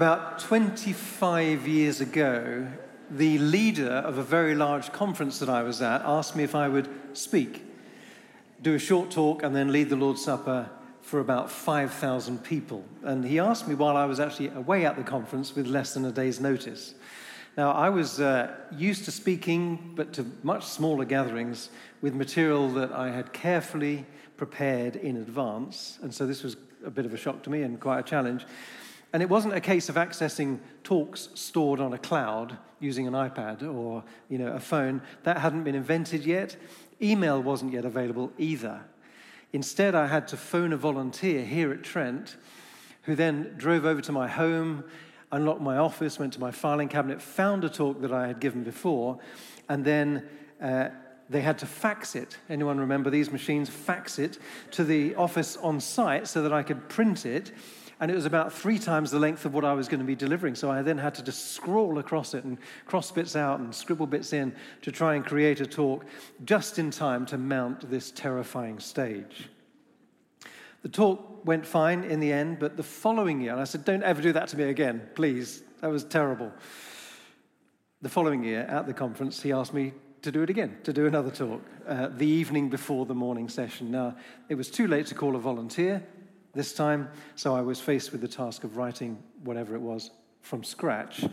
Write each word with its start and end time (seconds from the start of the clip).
About 0.00 0.38
25 0.38 1.68
years 1.68 2.00
ago, 2.00 2.66
the 3.10 3.36
leader 3.36 3.90
of 3.90 4.16
a 4.16 4.22
very 4.22 4.54
large 4.54 4.92
conference 4.92 5.38
that 5.40 5.50
I 5.50 5.62
was 5.62 5.82
at 5.82 6.00
asked 6.06 6.34
me 6.34 6.42
if 6.42 6.54
I 6.54 6.68
would 6.68 6.88
speak, 7.12 7.62
do 8.62 8.74
a 8.74 8.78
short 8.78 9.10
talk, 9.10 9.42
and 9.42 9.54
then 9.54 9.70
lead 9.72 9.90
the 9.90 9.96
Lord's 9.96 10.24
Supper 10.24 10.70
for 11.02 11.20
about 11.20 11.50
5,000 11.50 12.42
people. 12.42 12.82
And 13.02 13.26
he 13.26 13.38
asked 13.38 13.68
me 13.68 13.74
while 13.74 13.94
I 13.94 14.06
was 14.06 14.20
actually 14.20 14.48
away 14.48 14.86
at 14.86 14.96
the 14.96 15.02
conference 15.02 15.54
with 15.54 15.66
less 15.66 15.92
than 15.92 16.06
a 16.06 16.12
day's 16.12 16.40
notice. 16.40 16.94
Now, 17.58 17.72
I 17.72 17.90
was 17.90 18.20
uh, 18.22 18.54
used 18.74 19.04
to 19.04 19.10
speaking, 19.10 19.92
but 19.96 20.14
to 20.14 20.24
much 20.42 20.64
smaller 20.64 21.04
gatherings 21.04 21.68
with 22.00 22.14
material 22.14 22.70
that 22.70 22.90
I 22.90 23.10
had 23.10 23.34
carefully 23.34 24.06
prepared 24.38 24.96
in 24.96 25.18
advance. 25.18 25.98
And 26.00 26.14
so 26.14 26.26
this 26.26 26.42
was 26.42 26.56
a 26.86 26.90
bit 26.90 27.04
of 27.04 27.12
a 27.12 27.18
shock 27.18 27.42
to 27.42 27.50
me 27.50 27.60
and 27.60 27.78
quite 27.78 27.98
a 27.98 28.02
challenge. 28.02 28.46
And 29.12 29.22
it 29.22 29.28
wasn't 29.28 29.54
a 29.54 29.60
case 29.60 29.88
of 29.88 29.96
accessing 29.96 30.60
talks 30.84 31.30
stored 31.34 31.80
on 31.80 31.92
a 31.92 31.98
cloud 31.98 32.56
using 32.78 33.06
an 33.06 33.14
iPad 33.14 33.62
or 33.62 34.04
you 34.28 34.38
know, 34.38 34.52
a 34.52 34.60
phone. 34.60 35.02
That 35.24 35.38
hadn't 35.38 35.64
been 35.64 35.74
invented 35.74 36.24
yet. 36.24 36.56
Email 37.02 37.42
wasn't 37.42 37.72
yet 37.72 37.84
available 37.84 38.32
either. 38.38 38.80
Instead, 39.52 39.94
I 39.94 40.06
had 40.06 40.28
to 40.28 40.36
phone 40.36 40.72
a 40.72 40.76
volunteer 40.76 41.44
here 41.44 41.72
at 41.72 41.82
Trent 41.82 42.36
who 43.02 43.16
then 43.16 43.54
drove 43.56 43.84
over 43.84 44.00
to 44.00 44.12
my 44.12 44.28
home, 44.28 44.84
unlocked 45.32 45.60
my 45.60 45.76
office, 45.76 46.18
went 46.18 46.32
to 46.34 46.40
my 46.40 46.52
filing 46.52 46.88
cabinet, 46.88 47.20
found 47.20 47.64
a 47.64 47.68
talk 47.68 48.00
that 48.02 48.12
I 48.12 48.28
had 48.28 48.38
given 48.38 48.62
before, 48.62 49.18
and 49.68 49.84
then 49.84 50.28
uh, 50.60 50.90
they 51.28 51.40
had 51.40 51.58
to 51.58 51.66
fax 51.66 52.14
it. 52.14 52.36
Anyone 52.48 52.78
remember 52.78 53.10
these 53.10 53.32
machines? 53.32 53.68
Fax 53.68 54.18
it 54.18 54.38
to 54.72 54.84
the 54.84 55.14
office 55.16 55.56
on 55.56 55.80
site 55.80 56.28
so 56.28 56.42
that 56.42 56.52
I 56.52 56.62
could 56.62 56.88
print 56.88 57.26
it 57.26 57.52
and 58.00 58.10
it 58.10 58.14
was 58.14 58.24
about 58.24 58.50
three 58.52 58.78
times 58.78 59.10
the 59.10 59.18
length 59.18 59.44
of 59.44 59.52
what 59.52 59.64
I 59.64 59.74
was 59.74 59.86
going 59.86 60.00
to 60.00 60.06
be 60.06 60.14
delivering. 60.14 60.54
So 60.54 60.70
I 60.70 60.80
then 60.80 60.96
had 60.96 61.14
to 61.16 61.22
just 61.22 61.52
scroll 61.52 61.98
across 61.98 62.32
it 62.32 62.44
and 62.44 62.56
cross 62.86 63.10
bits 63.10 63.36
out 63.36 63.60
and 63.60 63.74
scribble 63.74 64.06
bits 64.06 64.32
in 64.32 64.54
to 64.82 64.90
try 64.90 65.16
and 65.16 65.24
create 65.24 65.60
a 65.60 65.66
talk 65.66 66.06
just 66.44 66.78
in 66.78 66.90
time 66.90 67.26
to 67.26 67.36
mount 67.36 67.90
this 67.90 68.10
terrifying 68.10 68.78
stage. 68.80 69.50
The 70.82 70.88
talk 70.88 71.44
went 71.44 71.66
fine 71.66 72.04
in 72.04 72.20
the 72.20 72.32
end, 72.32 72.58
but 72.58 72.78
the 72.78 72.82
following 72.82 73.42
year, 73.42 73.52
and 73.52 73.60
I 73.60 73.64
said, 73.64 73.84
Don't 73.84 74.02
ever 74.02 74.22
do 74.22 74.32
that 74.32 74.48
to 74.48 74.56
me 74.56 74.64
again, 74.64 75.06
please. 75.14 75.62
That 75.82 75.90
was 75.90 76.04
terrible. 76.04 76.52
The 78.00 78.08
following 78.08 78.42
year 78.44 78.62
at 78.62 78.86
the 78.86 78.94
conference, 78.94 79.42
he 79.42 79.52
asked 79.52 79.74
me 79.74 79.92
to 80.22 80.32
do 80.32 80.42
it 80.42 80.48
again, 80.48 80.78
to 80.84 80.92
do 80.94 81.06
another 81.06 81.30
talk, 81.30 81.62
uh, 81.86 82.08
the 82.08 82.26
evening 82.26 82.70
before 82.70 83.04
the 83.04 83.14
morning 83.14 83.50
session. 83.50 83.90
Now, 83.90 84.16
it 84.48 84.54
was 84.54 84.70
too 84.70 84.86
late 84.86 85.06
to 85.08 85.14
call 85.14 85.36
a 85.36 85.38
volunteer 85.38 86.02
this 86.52 86.72
time, 86.72 87.08
so 87.36 87.54
I 87.54 87.60
was 87.60 87.80
faced 87.80 88.12
with 88.12 88.20
the 88.20 88.28
task 88.28 88.64
of 88.64 88.76
writing 88.76 89.22
whatever 89.44 89.74
it 89.74 89.80
was 89.80 90.10
from 90.42 90.64
scratch 90.64 91.24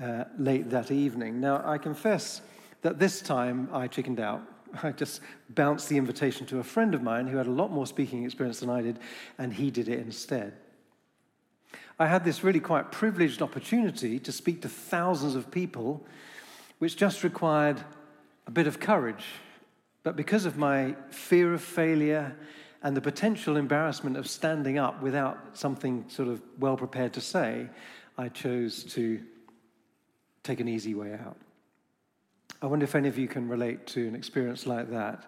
uh, 0.00 0.24
late 0.38 0.70
that 0.70 0.90
evening. 0.90 1.40
Now, 1.40 1.62
I 1.64 1.78
confess 1.78 2.40
that 2.82 2.98
this 2.98 3.20
time 3.20 3.68
I 3.72 3.88
chickened 3.88 4.20
out. 4.20 4.42
I 4.82 4.92
just 4.92 5.20
bounced 5.48 5.88
the 5.88 5.96
invitation 5.96 6.46
to 6.46 6.58
a 6.58 6.62
friend 6.62 6.94
of 6.94 7.02
mine 7.02 7.26
who 7.26 7.36
had 7.36 7.46
a 7.46 7.52
lot 7.52 7.72
more 7.72 7.86
speaking 7.86 8.24
experience 8.24 8.60
than 8.60 8.70
I 8.70 8.82
did, 8.82 8.98
and 9.38 9.52
he 9.52 9.70
did 9.70 9.88
it 9.88 9.98
instead. 9.98 10.54
I 11.98 12.06
had 12.06 12.24
this 12.24 12.42
really 12.42 12.60
quite 12.60 12.90
privileged 12.90 13.42
opportunity 13.42 14.18
to 14.20 14.32
speak 14.32 14.62
to 14.62 14.68
thousands 14.68 15.34
of 15.34 15.50
people, 15.50 16.06
which 16.78 16.96
just 16.96 17.22
required 17.22 17.78
a 18.46 18.50
bit 18.50 18.66
of 18.66 18.80
courage. 18.80 19.24
But 20.02 20.16
because 20.16 20.46
of 20.46 20.56
my 20.56 20.96
fear 21.10 21.52
of 21.52 21.62
failure 21.62 22.34
and 22.82 22.96
the 22.96 23.00
potential 23.00 23.56
embarrassment 23.56 24.16
of 24.16 24.28
standing 24.28 24.78
up 24.78 25.02
without 25.02 25.38
something 25.52 26.04
sort 26.08 26.28
of 26.28 26.40
well 26.58 26.76
prepared 26.76 27.12
to 27.14 27.20
say, 27.20 27.68
I 28.16 28.28
chose 28.28 28.84
to 28.84 29.20
take 30.42 30.60
an 30.60 30.68
easy 30.68 30.94
way 30.94 31.12
out. 31.12 31.36
I 32.62 32.66
wonder 32.66 32.84
if 32.84 32.94
any 32.94 33.08
of 33.08 33.18
you 33.18 33.28
can 33.28 33.48
relate 33.48 33.86
to 33.88 34.06
an 34.08 34.14
experience 34.14 34.66
like 34.66 34.90
that. 34.90 35.24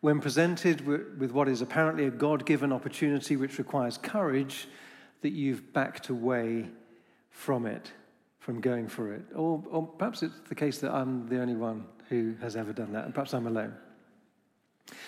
When 0.00 0.20
presented 0.20 0.86
with 0.86 1.30
what 1.30 1.48
is 1.48 1.62
apparently 1.62 2.06
a 2.06 2.10
God 2.10 2.46
given 2.46 2.72
opportunity 2.72 3.36
which 3.36 3.58
requires 3.58 3.98
courage, 3.98 4.68
that 5.20 5.30
you've 5.30 5.72
backed 5.72 6.08
away 6.08 6.68
from 7.30 7.66
it, 7.66 7.92
from 8.38 8.60
going 8.60 8.88
for 8.88 9.12
it. 9.12 9.22
Or, 9.34 9.62
or 9.70 9.86
perhaps 9.86 10.22
it's 10.22 10.40
the 10.48 10.54
case 10.54 10.78
that 10.78 10.92
I'm 10.92 11.28
the 11.28 11.40
only 11.40 11.56
one 11.56 11.84
who 12.08 12.34
has 12.40 12.56
ever 12.56 12.72
done 12.72 12.92
that, 12.92 13.04
and 13.04 13.14
perhaps 13.14 13.34
I'm 13.34 13.46
alone. 13.46 13.74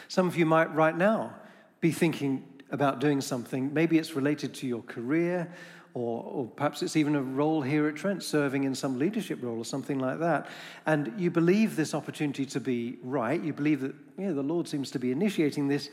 Some 0.08 0.28
of 0.28 0.36
you 0.36 0.46
might 0.46 0.72
right 0.74 0.96
now 0.96 1.34
be 1.82 1.90
thinking 1.90 2.44
about 2.70 3.00
doing 3.00 3.20
something. 3.20 3.74
Maybe 3.74 3.98
it's 3.98 4.16
related 4.16 4.54
to 4.54 4.66
your 4.66 4.80
career, 4.82 5.52
or, 5.92 6.22
or, 6.24 6.46
perhaps 6.46 6.82
it's 6.82 6.96
even 6.96 7.16
a 7.16 7.20
role 7.20 7.60
here 7.60 7.86
at 7.86 7.96
Trent, 7.96 8.22
serving 8.22 8.64
in 8.64 8.74
some 8.74 8.98
leadership 8.98 9.42
role 9.42 9.58
or 9.58 9.64
something 9.66 9.98
like 9.98 10.20
that. 10.20 10.48
And 10.86 11.12
you 11.18 11.30
believe 11.30 11.76
this 11.76 11.92
opportunity 11.92 12.46
to 12.46 12.60
be 12.60 12.96
right. 13.02 13.38
You 13.42 13.52
believe 13.52 13.82
that 13.82 13.94
yeah, 14.16 14.32
the 14.32 14.42
Lord 14.42 14.66
seems 14.66 14.90
to 14.92 14.98
be 14.98 15.12
initiating 15.12 15.68
this, 15.68 15.90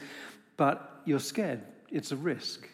but 0.55 1.01
you're 1.03 1.19
scared. 1.19 1.61
It's 1.89 2.13
a 2.13 2.15
risk. 2.15 2.69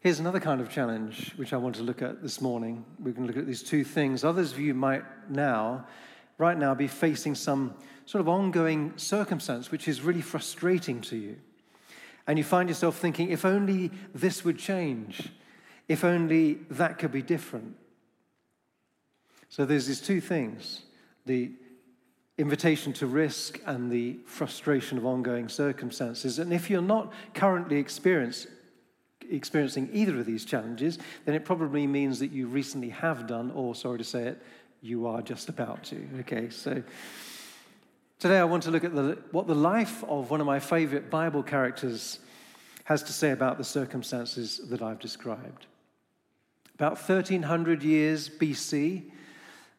Here's 0.00 0.18
another 0.18 0.40
kind 0.40 0.60
of 0.60 0.68
challenge 0.68 1.32
which 1.36 1.52
I 1.52 1.58
want 1.58 1.76
to 1.76 1.82
look 1.82 2.02
at 2.02 2.22
this 2.22 2.40
morning. 2.40 2.84
We 2.98 3.12
can 3.12 3.28
look 3.28 3.36
at 3.36 3.46
these 3.46 3.62
two 3.62 3.84
things. 3.84 4.24
Others 4.24 4.50
of 4.50 4.58
you 4.58 4.74
might 4.74 5.04
now, 5.30 5.86
right 6.38 6.58
now, 6.58 6.74
be 6.74 6.88
facing 6.88 7.36
some 7.36 7.74
sort 8.04 8.20
of 8.20 8.28
ongoing 8.28 8.92
circumstance 8.96 9.70
which 9.70 9.88
is 9.88 10.02
really 10.02 10.20
frustrating 10.20 11.00
to 11.00 11.16
you. 11.16 11.36
And 12.26 12.38
you 12.38 12.44
find 12.44 12.68
yourself 12.68 12.98
thinking, 12.98 13.30
if 13.30 13.44
only 13.44 13.90
this 14.14 14.44
would 14.44 14.58
change, 14.58 15.28
if 15.88 16.04
only 16.04 16.60
that 16.70 16.98
could 16.98 17.10
be 17.12 17.22
different. 17.22 17.74
So 19.48 19.64
there's 19.64 19.86
these 19.86 20.00
two 20.00 20.20
things 20.20 20.82
the 21.26 21.50
invitation 22.38 22.92
to 22.94 23.06
risk 23.06 23.60
and 23.66 23.90
the 23.90 24.18
frustration 24.24 24.98
of 24.98 25.04
ongoing 25.04 25.48
circumstances. 25.48 26.38
And 26.38 26.52
if 26.52 26.70
you're 26.70 26.80
not 26.80 27.12
currently 27.34 27.76
experiencing 27.78 28.48
either 29.92 30.18
of 30.18 30.26
these 30.26 30.44
challenges, 30.44 30.98
then 31.24 31.34
it 31.34 31.44
probably 31.44 31.86
means 31.86 32.18
that 32.20 32.32
you 32.32 32.46
recently 32.46 32.88
have 32.88 33.26
done, 33.26 33.50
or 33.50 33.74
sorry 33.74 33.98
to 33.98 34.04
say 34.04 34.24
it, 34.24 34.42
you 34.80 35.06
are 35.06 35.22
just 35.22 35.48
about 35.48 35.84
to. 35.84 36.08
Okay, 36.20 36.50
so. 36.50 36.82
Today, 38.22 38.38
I 38.38 38.44
want 38.44 38.62
to 38.62 38.70
look 38.70 38.84
at 38.84 38.94
the, 38.94 39.18
what 39.32 39.48
the 39.48 39.54
life 39.56 40.04
of 40.04 40.30
one 40.30 40.40
of 40.40 40.46
my 40.46 40.60
favorite 40.60 41.10
Bible 41.10 41.42
characters 41.42 42.20
has 42.84 43.02
to 43.02 43.12
say 43.12 43.32
about 43.32 43.58
the 43.58 43.64
circumstances 43.64 44.60
that 44.70 44.80
I've 44.80 45.00
described. 45.00 45.66
About 46.76 46.92
1300 46.92 47.82
years 47.82 48.28
BC, 48.28 49.10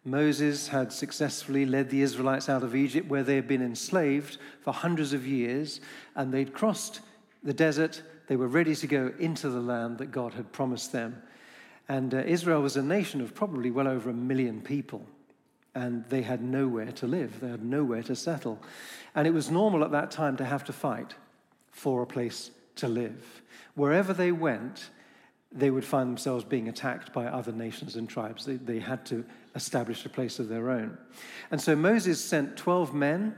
Moses 0.03 0.67
had 0.67 0.91
successfully 0.91 1.65
led 1.65 1.89
the 1.89 2.01
Israelites 2.01 2.49
out 2.49 2.63
of 2.63 2.75
Egypt, 2.75 3.07
where 3.07 3.23
they 3.23 3.35
had 3.35 3.47
been 3.47 3.61
enslaved 3.61 4.39
for 4.59 4.73
hundreds 4.73 5.13
of 5.13 5.25
years, 5.25 5.79
and 6.15 6.33
they'd 6.33 6.53
crossed 6.53 6.99
the 7.43 7.53
desert. 7.53 8.03
They 8.27 8.35
were 8.35 8.49
ready 8.49 8.75
to 8.75 8.87
go 8.87 9.13
into 9.19 9.47
the 9.47 9.61
land 9.61 9.99
that 9.99 10.11
God 10.11 10.33
had 10.33 10.51
promised 10.51 10.91
them. 10.91 11.23
And 11.87 12.13
uh, 12.13 12.17
Israel 12.25 12.61
was 12.61 12.75
a 12.75 12.83
nation 12.83 13.21
of 13.21 13.33
probably 13.33 13.71
well 13.71 13.87
over 13.87 14.09
a 14.09 14.13
million 14.13 14.59
people 14.59 15.07
and 15.75 16.05
they 16.05 16.21
had 16.21 16.41
nowhere 16.41 16.91
to 16.91 17.07
live, 17.07 17.39
they 17.39 17.49
had 17.49 17.63
nowhere 17.63 18.03
to 18.03 18.15
settle. 18.15 18.61
And 19.15 19.27
it 19.27 19.33
was 19.33 19.49
normal 19.49 19.83
at 19.83 19.91
that 19.91 20.11
time 20.11 20.37
to 20.37 20.45
have 20.45 20.63
to 20.65 20.73
fight 20.73 21.15
for 21.71 22.01
a 22.01 22.07
place 22.07 22.51
to 22.75 22.87
live. 22.87 23.41
Wherever 23.75 24.13
they 24.13 24.31
went, 24.31 24.89
they 25.51 25.69
would 25.69 25.85
find 25.85 26.09
themselves 26.09 26.43
being 26.43 26.67
attacked 26.67 27.13
by 27.13 27.25
other 27.25 27.51
nations 27.51 27.95
and 27.95 28.09
tribes. 28.09 28.45
They, 28.45 28.55
they 28.55 28.79
had 28.79 29.05
to 29.07 29.23
establish 29.55 30.05
a 30.05 30.09
place 30.09 30.39
of 30.39 30.49
their 30.49 30.69
own. 30.69 30.97
And 31.51 31.61
so 31.61 31.75
Moses 31.75 32.23
sent 32.23 32.57
12 32.57 32.93
men 32.93 33.35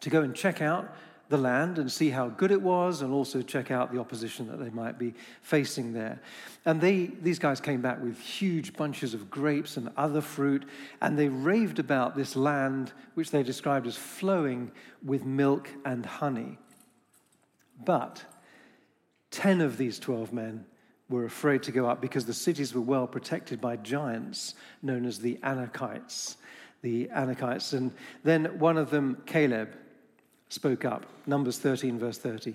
to 0.00 0.10
go 0.10 0.22
and 0.22 0.34
check 0.34 0.60
out 0.60 0.94
the 1.28 1.36
land 1.36 1.78
and 1.78 1.92
see 1.92 2.10
how 2.10 2.28
good 2.28 2.50
it 2.50 2.62
was 2.62 3.02
and 3.02 3.12
also 3.12 3.42
check 3.42 3.70
out 3.70 3.92
the 3.92 4.00
opposition 4.00 4.48
that 4.48 4.58
they 4.58 4.70
might 4.70 4.98
be 4.98 5.14
facing 5.42 5.92
there. 5.92 6.20
And 6.64 6.80
they, 6.80 7.06
these 7.06 7.38
guys 7.38 7.60
came 7.60 7.82
back 7.82 8.02
with 8.02 8.18
huge 8.18 8.74
bunches 8.74 9.12
of 9.14 9.30
grapes 9.30 9.76
and 9.76 9.90
other 9.96 10.20
fruit, 10.20 10.64
and 11.00 11.18
they 11.18 11.28
raved 11.28 11.78
about 11.78 12.16
this 12.16 12.34
land, 12.34 12.92
which 13.14 13.30
they 13.30 13.42
described 13.42 13.86
as 13.86 13.96
flowing 13.96 14.72
with 15.04 15.24
milk 15.24 15.68
and 15.84 16.06
honey. 16.06 16.58
But 17.84 18.24
10 19.30 19.60
of 19.60 19.76
these 19.76 19.98
12 19.98 20.32
men 20.32 20.64
were 21.10 21.24
afraid 21.24 21.62
to 21.64 21.72
go 21.72 21.86
up 21.86 22.00
because 22.00 22.24
the 22.24 22.34
cities 22.34 22.74
were 22.74 22.80
well 22.80 23.06
protected 23.06 23.60
by 23.60 23.76
giants 23.76 24.54
known 24.82 25.04
as 25.06 25.18
the 25.18 25.38
Anakites. 25.42 26.36
The 26.82 27.06
Anakites. 27.08 27.72
And 27.72 27.92
then 28.24 28.58
one 28.58 28.78
of 28.78 28.90
them, 28.90 29.22
Caleb, 29.26 29.74
spoke 30.48 30.84
up. 30.84 31.06
Numbers 31.26 31.58
13, 31.58 31.98
verse 31.98 32.18
30. 32.18 32.54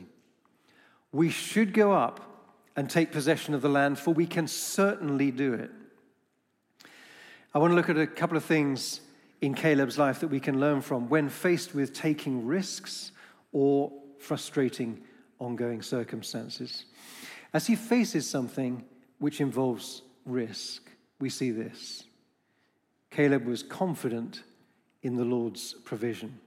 We 1.12 1.30
should 1.30 1.74
go 1.74 1.92
up 1.92 2.22
and 2.76 2.90
take 2.90 3.12
possession 3.12 3.54
of 3.54 3.62
the 3.62 3.70
land, 3.70 4.00
for 4.00 4.14
we 4.14 4.26
can 4.26 4.48
certainly 4.48 5.32
do 5.32 5.54
it. 5.54 5.72
I 7.54 7.60
want 7.60 7.72
to 7.72 7.76
look 7.76 7.90
at 7.90 7.98
a 7.98 8.08
couple 8.08 8.36
of 8.36 8.44
things 8.44 9.02
in 9.42 9.54
Caleb's 9.54 9.98
life 9.98 10.22
that 10.22 10.30
we 10.30 10.40
can 10.40 10.60
learn 10.60 10.82
from 10.82 11.08
when 11.10 11.30
faced 11.30 11.76
with 11.76 11.94
taking 11.94 12.48
risks 12.48 13.12
or 13.52 13.92
frustrating 14.18 15.02
ongoing 15.38 15.82
circumstances. 15.82 16.86
As 17.54 17.68
he 17.68 17.76
faces 17.76 18.28
something 18.28 18.84
which 19.20 19.40
involves 19.40 20.02
risk, 20.26 20.90
we 21.20 21.30
see 21.30 21.52
this. 21.52 22.06
Caleb 23.12 23.46
was 23.46 23.62
confident 23.62 24.42
in 25.04 25.16
the 25.16 25.26
Lord's 25.26 25.74
provision. 25.74 26.40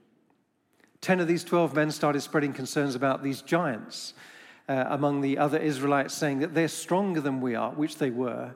Ten 1.07 1.21
of 1.21 1.27
these 1.29 1.45
12 1.45 1.73
men 1.73 1.89
started 1.91 2.19
spreading 2.19 2.51
concerns 2.51 2.93
about 2.93 3.23
these 3.23 3.41
giants 3.41 4.13
uh, 4.67 4.87
among 4.89 5.21
the 5.21 5.37
other 5.37 5.57
Israelites, 5.57 6.13
saying 6.13 6.39
that 6.39 6.53
they're 6.53 6.67
stronger 6.67 7.21
than 7.21 7.39
we 7.39 7.55
are, 7.55 7.71
which 7.71 7.95
they 7.95 8.09
were. 8.09 8.53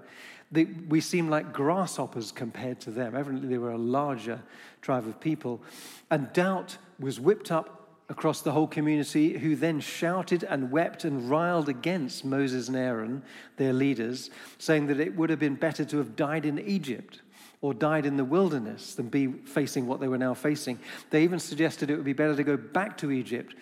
They, 0.51 0.65
we 0.65 1.00
seem 1.00 1.30
like 1.30 1.53
grasshoppers 1.53 2.33
compared 2.33 2.81
to 2.81 2.92
them. 2.92 3.15
Evidently, 3.15 3.48
they 3.48 3.57
were 3.57 3.71
a 3.71 3.77
larger 3.77 4.42
tribe 4.81 5.07
of 5.07 5.18
people. 5.21 5.63
And 6.09 6.33
doubt 6.33 6.77
was 7.00 7.21
whipped 7.21 7.53
up 7.53 7.88
across 8.09 8.42
the 8.42 8.51
whole 8.51 8.68
community, 8.68 9.38
who 9.38 9.56
then 9.56 9.80
shouted 9.80 10.44
and 10.44 10.71
wept 10.71 11.06
and 11.06 11.30
riled 11.30 11.69
against 11.69 12.25
Moses 12.25 12.68
and 12.68 12.75
Aaron, 12.75 13.24
their 13.56 13.71
leaders, 13.71 14.30
saying 14.57 14.88
that 14.88 15.00
it 15.00 15.15
would 15.15 15.30
have 15.30 15.39
been 15.39 15.56
better 15.56 15.86
to 15.86 16.00
have 16.00 16.18
died 16.18 16.45
in 16.45 16.59
Egypt 16.59 17.21
or 17.62 17.74
died 17.74 18.06
in 18.06 18.18
the 18.18 18.25
wilderness 18.25 18.96
than 18.96 19.08
be 19.08 19.28
facing 19.28 19.86
what 19.86 20.00
they 20.00 20.08
were 20.08 20.18
now 20.18 20.34
facing. 20.34 20.80
They 21.12 21.24
even 21.24 21.40
suggested 21.40 21.90
it 21.90 21.96
would 21.96 22.06
be 22.06 22.13
better 22.13 22.36
to 22.36 22.44
go 22.44 22.58
back 22.58 22.98
to 23.00 23.12
Egypt 23.12 23.56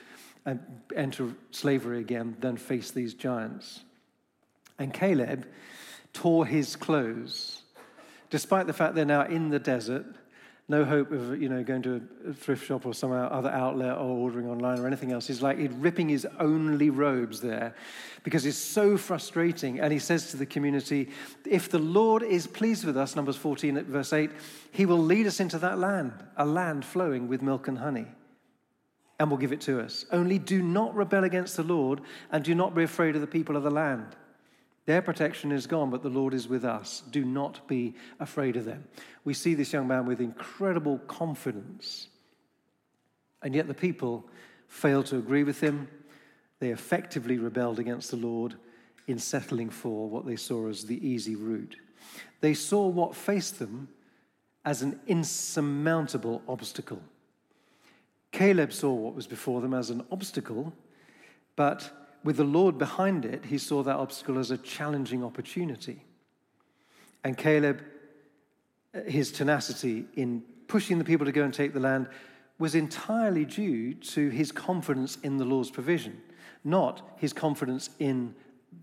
and 0.46 0.60
enter 0.96 1.34
slavery 1.51 2.00
again 2.00 2.38
than 2.40 2.56
face 2.56 2.92
these 2.92 3.13
giants. 3.13 3.81
And 4.78 4.94
Caleb 4.94 5.46
tore 6.13 6.46
his 6.46 6.75
clothes. 6.75 7.62
Despite 8.30 8.68
the 8.68 8.74
fact 8.74 8.96
they're 8.96 9.06
now 9.06 9.25
in 9.25 9.50
the 9.50 9.60
desert, 9.60 10.06
no 10.69 10.86
hope 10.86 11.12
of 11.12 11.42
you 11.42 11.50
know 11.50 11.63
going 11.63 11.81
to 11.81 12.01
a 12.27 12.33
thrift 12.33 12.66
shop 12.66 12.86
or 12.86 12.94
some 12.94 13.12
other 13.12 13.50
outlet 13.50 13.94
or 13.94 14.06
ordering 14.06 14.48
online 14.48 14.80
or 14.80 14.86
anything 14.86 15.12
else. 15.12 15.25
He's 15.25 15.42
like 15.42 15.57
he's 15.57 15.71
ripping 15.71 16.07
his 16.10 16.27
only 16.39 16.92
robes 16.92 17.42
there 17.42 17.74
because 18.24 18.45
it's 18.45 18.57
so 18.57 18.95
frustrating. 18.95 19.80
And 19.80 19.92
he 19.92 20.00
says 20.00 20.30
to 20.31 20.38
the 20.38 20.45
community, 20.45 21.10
"If 21.45 21.69
the 21.69 21.80
Lord 21.80 22.21
is 22.21 22.45
pleased 22.45 22.86
with 22.86 22.95
us, 22.95 23.16
Numbers 23.16 23.36
14 23.36 23.77
at 23.77 23.86
verse 23.86 24.13
8, 24.13 24.30
He 24.71 24.86
will 24.86 25.00
lead 25.00 25.25
us 25.25 25.39
into 25.39 25.57
that 25.57 25.80
land, 25.80 26.13
a 26.38 26.45
land 26.45 26.86
flowing 26.86 27.27
with 27.27 27.42
milk 27.42 27.68
and 27.68 27.80
honey." 27.80 28.07
And 29.19 29.30
will 29.30 29.38
give 29.38 29.51
it 29.51 29.62
to 29.62 29.81
us. 29.81 30.06
Only 30.13 30.39
do 30.39 30.62
not 30.62 30.95
rebel 30.95 31.25
against 31.25 31.57
the 31.57 31.63
Lord 31.63 32.00
and 32.31 32.42
do 32.42 32.56
not 32.56 32.74
be 32.74 32.83
afraid 32.83 33.15
of 33.15 33.22
the 33.22 33.27
people 33.27 33.57
of 33.57 33.63
the 33.63 33.72
land. 33.72 34.15
Their 34.89 35.03
protection 35.03 35.51
is 35.51 35.68
gone, 35.68 35.91
but 35.91 36.01
the 36.01 36.09
Lord 36.09 36.33
is 36.33 36.47
with 36.47 36.65
us. 36.65 37.03
Do 37.12 37.24
not 37.24 37.68
be 37.68 37.94
afraid 38.19 38.56
of 38.56 38.65
them. 38.65 38.86
We 39.24 39.36
see 39.36 39.53
this 39.53 39.71
young 39.71 39.88
man 39.88 40.07
with 40.07 40.19
incredible 40.19 40.97
confidence. 41.06 42.07
And 43.44 43.53
yet 43.53 43.68
the 43.68 43.75
people 43.75 44.27
failed 44.68 45.06
to 45.06 45.18
agree 45.18 45.44
with 45.44 45.59
him. 45.59 45.88
They 46.57 46.71
effectively 46.71 47.38
rebelled 47.38 47.77
against 47.77 48.09
the 48.09 48.18
Lord 48.18 48.56
in 49.06 49.19
settling 49.19 49.69
for 49.69 50.09
what 50.09 50.25
they 50.25 50.36
saw 50.36 50.68
as 50.68 50.86
the 50.86 51.07
easy 51.07 51.36
route. 51.36 51.75
They 52.41 52.56
saw 52.56 52.88
what 52.88 53.13
faced 53.13 53.59
them 53.59 53.89
as 54.65 54.81
an 54.81 55.00
insurmountable 55.06 56.41
obstacle. 56.47 57.03
Caleb 58.31 58.74
saw 58.74 58.91
what 58.91 59.13
was 59.13 59.27
before 59.27 59.62
them 59.62 59.75
as 59.75 59.91
an 59.91 60.03
obstacle, 60.12 60.74
but 61.56 61.91
with 62.24 62.38
the 62.38 62.44
Lord 62.44 62.77
behind 62.77 63.25
it, 63.25 63.45
he 63.45 63.57
saw 63.57 63.83
that 63.83 63.95
obstacle 63.95 64.38
as 64.38 64.51
a 64.51 64.57
challenging 64.57 65.24
opportunity. 65.24 66.04
And 67.24 67.38
Caleb, 67.38 67.81
uh, 68.94 69.01
his 69.01 69.31
tenacity 69.31 70.06
in 70.16 70.44
pushing 70.68 70.98
the 70.98 71.04
people 71.04 71.25
to 71.25 71.31
go 71.31 71.44
and 71.44 71.54
take 71.54 71.74
the 71.74 71.80
land, 71.80 72.07
was 72.60 72.75
entirely 72.75 73.45
due 73.45 73.94
to 73.94 74.30
his 74.30 74.51
confidence 74.51 75.18
in 75.24 75.38
the 75.38 75.45
Lord's 75.45 75.71
provision, 75.71 76.21
not 76.63 77.13
his 77.18 77.31
confidence 77.31 77.89
in 78.00 78.36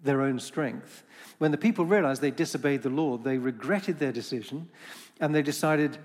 their 0.02 0.22
own 0.22 0.38
strength. 0.38 1.04
When 1.38 1.50
the 1.50 1.58
people 1.58 1.84
realized 1.84 2.22
they 2.22 2.30
disobeyed 2.30 2.82
the 2.82 2.90
Lord, 2.90 3.22
they 3.22 3.38
regretted 3.38 3.98
their 3.98 4.12
decision 4.12 4.68
and 5.20 5.34
they 5.34 5.42
decided, 5.42 5.98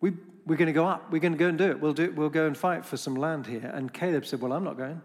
we, 0.00 0.10
are 0.10 0.56
going 0.56 0.66
to 0.66 0.72
go 0.72 0.86
up. 0.86 1.12
We're 1.12 1.20
going 1.20 1.32
to 1.32 1.38
go 1.38 1.48
and 1.48 1.56
do 1.56 1.70
it. 1.70 1.80
We'll, 1.80 1.92
do 1.92 2.04
it. 2.04 2.16
we'll 2.16 2.28
go 2.28 2.46
and 2.46 2.56
fight 2.56 2.84
for 2.84 2.96
some 2.96 3.14
land 3.14 3.46
here. 3.46 3.70
And 3.72 3.92
Caleb 3.92 4.26
said, 4.26 4.40
Well, 4.40 4.52
I'm 4.52 4.64
not 4.64 4.76
going. 4.76 5.00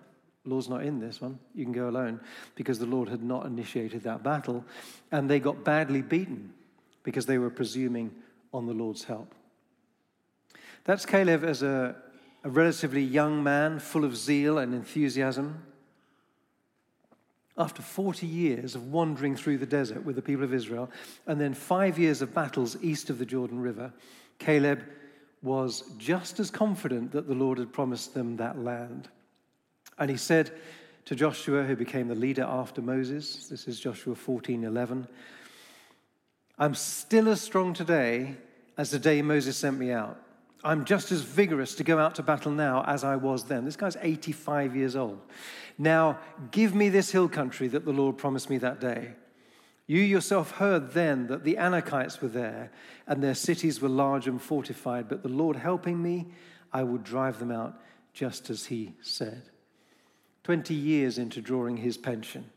Lord's 0.48 0.70
not 0.70 0.84
in 0.84 1.00
this 1.00 1.22
one. 1.22 1.40
You 1.54 1.64
can 1.66 1.74
go 1.74 1.90
alone 1.90 2.20
because 2.56 2.80
the 2.80 2.86
Lord 2.86 3.10
had 3.10 3.24
not 3.24 3.46
initiated 3.46 4.04
that 4.04 4.24
battle. 4.24 4.64
And 5.12 5.30
they 5.30 5.40
got 5.40 5.64
badly 5.64 6.02
beaten 6.02 6.54
because 7.04 7.26
they 7.26 7.38
were 7.38 7.50
presuming 7.50 8.12
on 8.54 8.66
the 8.66 8.74
Lord's 8.74 9.04
help. 9.04 9.34
That's 10.86 11.06
Caleb 11.06 11.44
as 11.44 11.64
a, 11.64 11.96
a 12.44 12.50
relatively 12.50 13.04
young 13.04 13.44
man, 13.44 13.80
full 13.80 14.06
of 14.06 14.16
zeal 14.16 14.58
and 14.58 14.74
enthusiasm. 14.74 15.64
After 17.58 17.82
40 17.82 18.28
years 18.28 18.76
of 18.76 18.92
wandering 18.92 19.36
through 19.36 19.58
the 19.58 19.66
desert 19.66 20.06
with 20.06 20.16
the 20.16 20.22
people 20.22 20.44
of 20.44 20.54
Israel, 20.54 20.90
and 21.26 21.42
then 21.42 21.54
five 21.54 22.00
years 22.00 22.22
of 22.22 22.34
battles 22.34 22.78
east 22.82 23.10
of 23.10 23.18
the 23.18 23.26
Jordan 23.26 23.60
River, 23.60 23.92
Caleb 24.40 24.84
was 25.42 25.84
just 25.98 26.40
as 26.40 26.52
confident 26.52 27.12
that 27.12 27.28
the 27.28 27.34
Lord 27.34 27.58
had 27.58 27.74
promised 27.74 28.14
them 28.14 28.38
that 28.38 28.60
land. 28.60 29.10
And 29.98 30.10
he 30.10 30.18
said 30.18 30.52
to 31.06 31.16
Joshua, 31.16 31.64
who 31.64 31.76
became 31.76 32.08
the 32.08 32.16
leader 32.16 32.44
after 32.44 32.82
Moses, 32.82 33.48
this 33.48 33.68
is 33.68 33.80
Joshua 33.80 34.16
14 34.16 34.64
11, 34.64 35.08
I'm 36.60 36.76
still 36.76 37.30
as 37.30 37.42
strong 37.42 37.74
today 37.74 38.36
as 38.78 38.92
the 38.92 39.00
day 39.00 39.22
Moses 39.22 39.58
sent 39.58 39.78
me 39.78 39.92
out. 39.92 40.20
I'm 40.64 40.86
just 40.86 41.12
as 41.12 41.22
vigorous 41.22 41.76
to 41.76 41.84
go 41.84 42.00
out 42.00 42.16
to 42.16 42.24
battle 42.24 42.52
now 42.52 42.84
as 42.86 43.04
I 43.04 43.16
was 43.16 43.46
then. 43.46 43.64
This 43.64 43.76
guy's 43.76 43.96
85 44.02 44.76
years 44.76 44.96
old. 44.96 45.22
Now, 45.78 46.20
give 46.52 46.74
me 46.74 46.90
this 46.90 47.12
hill 47.12 47.30
country 47.30 47.68
that 47.70 47.86
the 47.86 47.94
Lord 47.94 48.18
promised 48.18 48.50
me 48.50 48.58
that 48.58 48.82
day. 48.82 49.14
You 49.86 50.02
yourself 50.02 50.52
heard 50.52 50.92
then 50.92 51.28
that 51.28 51.44
the 51.44 51.56
Anakites 51.56 52.22
were 52.22 52.28
there, 52.28 52.72
and 53.08 53.24
their 53.24 53.36
cities 53.36 53.80
were 53.80 53.88
large 53.88 54.28
and 54.28 54.42
fortified, 54.42 55.08
but 55.08 55.24
the 55.24 55.30
Lord 55.30 55.56
helping 55.56 56.02
me, 56.02 56.28
I 56.74 56.84
would 56.84 57.04
drive 57.04 57.40
them 57.40 57.52
out 57.52 57.80
just 58.14 58.50
as 58.50 58.66
he 58.66 58.96
said. 59.02 59.44
20 60.48 60.74
years 60.74 61.18
into 61.18 61.42
drawing 61.42 61.76
his 61.76 61.98
pension. 61.98 62.50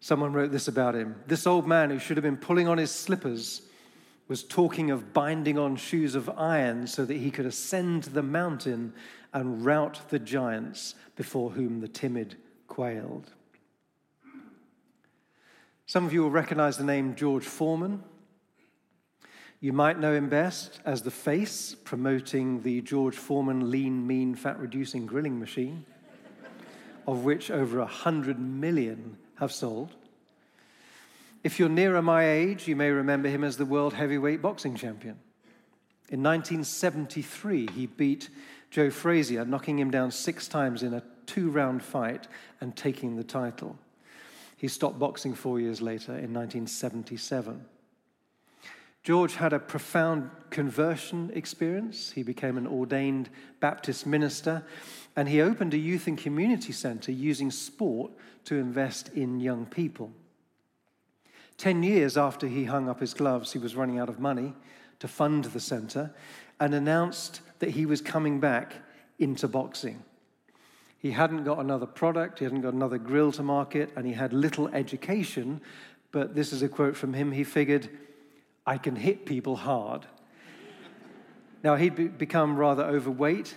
Someone 0.00 0.34
wrote 0.34 0.52
this 0.52 0.68
about 0.68 0.94
him. 0.94 1.14
This 1.26 1.46
old 1.46 1.66
man 1.66 1.88
who 1.88 1.98
should 1.98 2.18
have 2.18 2.24
been 2.24 2.36
pulling 2.36 2.68
on 2.68 2.76
his 2.76 2.90
slippers 2.90 3.62
was 4.28 4.44
talking 4.44 4.90
of 4.90 5.14
binding 5.14 5.58
on 5.58 5.76
shoes 5.76 6.14
of 6.14 6.28
iron 6.28 6.86
so 6.86 7.06
that 7.06 7.14
he 7.14 7.30
could 7.30 7.46
ascend 7.46 8.02
the 8.02 8.22
mountain 8.22 8.92
and 9.32 9.64
rout 9.64 10.10
the 10.10 10.18
giants 10.18 10.94
before 11.16 11.52
whom 11.52 11.80
the 11.80 11.88
timid 11.88 12.36
quailed. 12.66 13.32
Some 15.86 16.04
of 16.04 16.12
you 16.12 16.20
will 16.20 16.30
recognize 16.30 16.76
the 16.76 16.84
name 16.84 17.14
George 17.14 17.46
Foreman. 17.46 18.02
You 19.58 19.72
might 19.72 19.98
know 19.98 20.12
him 20.12 20.28
best 20.28 20.80
as 20.84 21.00
the 21.00 21.10
face 21.10 21.74
promoting 21.74 22.60
the 22.60 22.82
George 22.82 23.16
Foreman 23.16 23.70
lean, 23.70 24.06
mean, 24.06 24.34
fat 24.34 24.60
reducing 24.60 25.06
grilling 25.06 25.40
machine 25.40 25.86
of 27.08 27.24
which 27.24 27.50
over 27.50 27.78
100 27.78 28.38
million 28.38 29.16
have 29.36 29.50
sold. 29.50 29.94
If 31.42 31.58
you're 31.58 31.70
nearer 31.70 32.02
my 32.02 32.28
age, 32.28 32.68
you 32.68 32.76
may 32.76 32.90
remember 32.90 33.30
him 33.30 33.44
as 33.44 33.56
the 33.56 33.64
world 33.64 33.94
heavyweight 33.94 34.42
boxing 34.42 34.76
champion. 34.76 35.18
In 36.10 36.22
1973, 36.22 37.70
he 37.74 37.86
beat 37.86 38.28
Joe 38.70 38.90
Frazier, 38.90 39.46
knocking 39.46 39.78
him 39.78 39.90
down 39.90 40.10
six 40.10 40.48
times 40.48 40.82
in 40.82 40.92
a 40.92 41.02
two 41.24 41.48
round 41.48 41.82
fight 41.82 42.28
and 42.60 42.76
taking 42.76 43.16
the 43.16 43.24
title. 43.24 43.78
He 44.58 44.68
stopped 44.68 44.98
boxing 44.98 45.32
four 45.32 45.58
years 45.58 45.80
later 45.80 46.12
in 46.12 46.34
1977. 46.34 47.64
George 49.02 49.36
had 49.36 49.52
a 49.52 49.58
profound 49.58 50.30
conversion 50.50 51.30
experience. 51.34 52.12
He 52.12 52.22
became 52.22 52.58
an 52.58 52.66
ordained 52.66 53.30
Baptist 53.60 54.06
minister 54.06 54.64
and 55.16 55.28
he 55.28 55.40
opened 55.40 55.74
a 55.74 55.78
youth 55.78 56.06
and 56.06 56.16
community 56.16 56.72
center 56.72 57.10
using 57.10 57.50
sport 57.50 58.12
to 58.44 58.56
invest 58.56 59.08
in 59.14 59.40
young 59.40 59.66
people. 59.66 60.12
Ten 61.56 61.82
years 61.82 62.16
after 62.16 62.46
he 62.46 62.64
hung 62.64 62.88
up 62.88 63.00
his 63.00 63.14
gloves, 63.14 63.52
he 63.52 63.58
was 63.58 63.74
running 63.74 63.98
out 63.98 64.08
of 64.08 64.20
money 64.20 64.54
to 65.00 65.08
fund 65.08 65.44
the 65.46 65.60
center 65.60 66.14
and 66.60 66.74
announced 66.74 67.40
that 67.58 67.70
he 67.70 67.84
was 67.84 68.00
coming 68.00 68.38
back 68.40 68.74
into 69.18 69.48
boxing. 69.48 70.02
He 70.98 71.12
hadn't 71.12 71.44
got 71.44 71.58
another 71.58 71.86
product, 71.86 72.38
he 72.38 72.44
hadn't 72.44 72.62
got 72.62 72.74
another 72.74 72.98
grill 72.98 73.32
to 73.32 73.42
market, 73.42 73.90
and 73.96 74.06
he 74.06 74.12
had 74.12 74.32
little 74.32 74.68
education. 74.68 75.60
But 76.10 76.34
this 76.34 76.52
is 76.52 76.62
a 76.62 76.68
quote 76.68 76.96
from 76.96 77.12
him. 77.12 77.32
He 77.32 77.44
figured, 77.44 77.88
I 78.68 78.76
can 78.76 78.96
hit 78.96 79.24
people 79.24 79.56
hard. 79.56 80.04
now, 81.64 81.76
he'd 81.76 82.18
become 82.18 82.58
rather 82.58 82.84
overweight 82.84 83.54